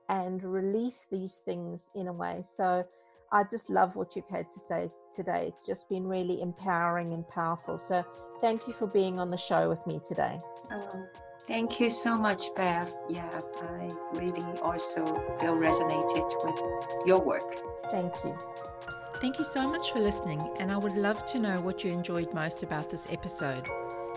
and 0.10 0.44
release 0.44 1.06
these 1.12 1.36
things 1.46 1.92
in 1.94 2.08
a 2.08 2.14
way. 2.14 2.42
So 2.44 2.86
I 3.32 3.44
just 3.44 3.70
love 3.70 3.96
what 3.96 4.16
you've 4.16 4.28
had 4.28 4.50
to 4.50 4.60
say 4.60 4.90
today. 5.14 5.46
It's 5.48 5.66
just 5.66 5.88
been 5.88 6.08
really 6.08 6.42
empowering 6.42 7.14
and 7.14 7.28
powerful. 7.28 7.78
So 7.78 8.04
thank 8.42 8.66
you 8.66 8.74
for 8.74 8.88
being 8.88 9.20
on 9.20 9.30
the 9.30 9.38
show 9.38 9.70
with 9.70 9.86
me 9.86 10.00
today. 10.04 10.40
Um, 10.72 11.08
thank 11.48 11.80
you 11.80 11.92
so 11.92 12.18
much, 12.18 12.46
Bev. 12.56 12.94
Yeah, 13.08 13.40
I 13.62 13.90
really 14.14 14.44
also 14.62 15.06
feel 15.40 15.56
resonated 15.56 16.34
with 16.44 17.08
your 17.08 17.20
work. 17.20 17.56
Thank 17.92 18.14
you. 18.24 18.36
Thank 19.22 19.38
you 19.38 19.46
so 19.46 19.70
much 19.70 19.92
for 19.92 20.00
listening, 20.00 20.42
and 20.60 20.72
I 20.72 20.78
would 20.78 20.98
love 20.98 21.26
to 21.26 21.40
know 21.40 21.62
what 21.62 21.84
you 21.84 21.92
enjoyed 21.92 22.34
most 22.34 22.64
about 22.64 22.90
this 22.90 23.06
episode. 23.12 23.68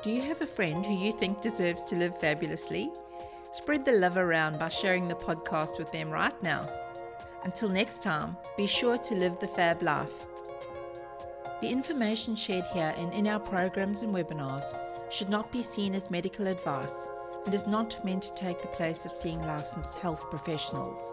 Do 0.02 0.08
you 0.08 0.22
have 0.22 0.40
a 0.40 0.46
friend 0.46 0.86
who 0.86 0.94
you 0.94 1.12
think 1.12 1.42
deserves 1.42 1.84
to 1.84 1.96
live 1.96 2.16
fabulously? 2.16 2.90
Spread 3.52 3.84
the 3.84 3.92
love 3.92 4.16
around 4.16 4.58
by 4.58 4.70
sharing 4.70 5.06
the 5.06 5.16
podcast 5.16 5.78
with 5.78 5.92
them 5.92 6.08
right 6.08 6.42
now. 6.42 6.66
Until 7.44 7.68
next 7.68 8.00
time, 8.00 8.38
be 8.56 8.66
sure 8.66 8.96
to 8.96 9.14
live 9.14 9.38
the 9.38 9.48
fab 9.48 9.82
life. 9.82 10.14
The 11.60 11.68
information 11.68 12.34
shared 12.34 12.64
here 12.72 12.94
and 12.96 13.12
in 13.12 13.28
our 13.28 13.38
programs 13.38 14.00
and 14.00 14.14
webinars 14.14 14.64
should 15.10 15.28
not 15.28 15.52
be 15.52 15.60
seen 15.60 15.94
as 15.94 16.10
medical 16.10 16.46
advice 16.46 17.06
and 17.44 17.54
is 17.54 17.66
not 17.66 18.02
meant 18.04 18.22
to 18.22 18.34
take 18.34 18.62
the 18.62 18.68
place 18.68 19.06
of 19.06 19.16
seeing 19.16 19.40
licensed 19.46 19.98
health 19.98 20.22
professionals. 20.30 21.12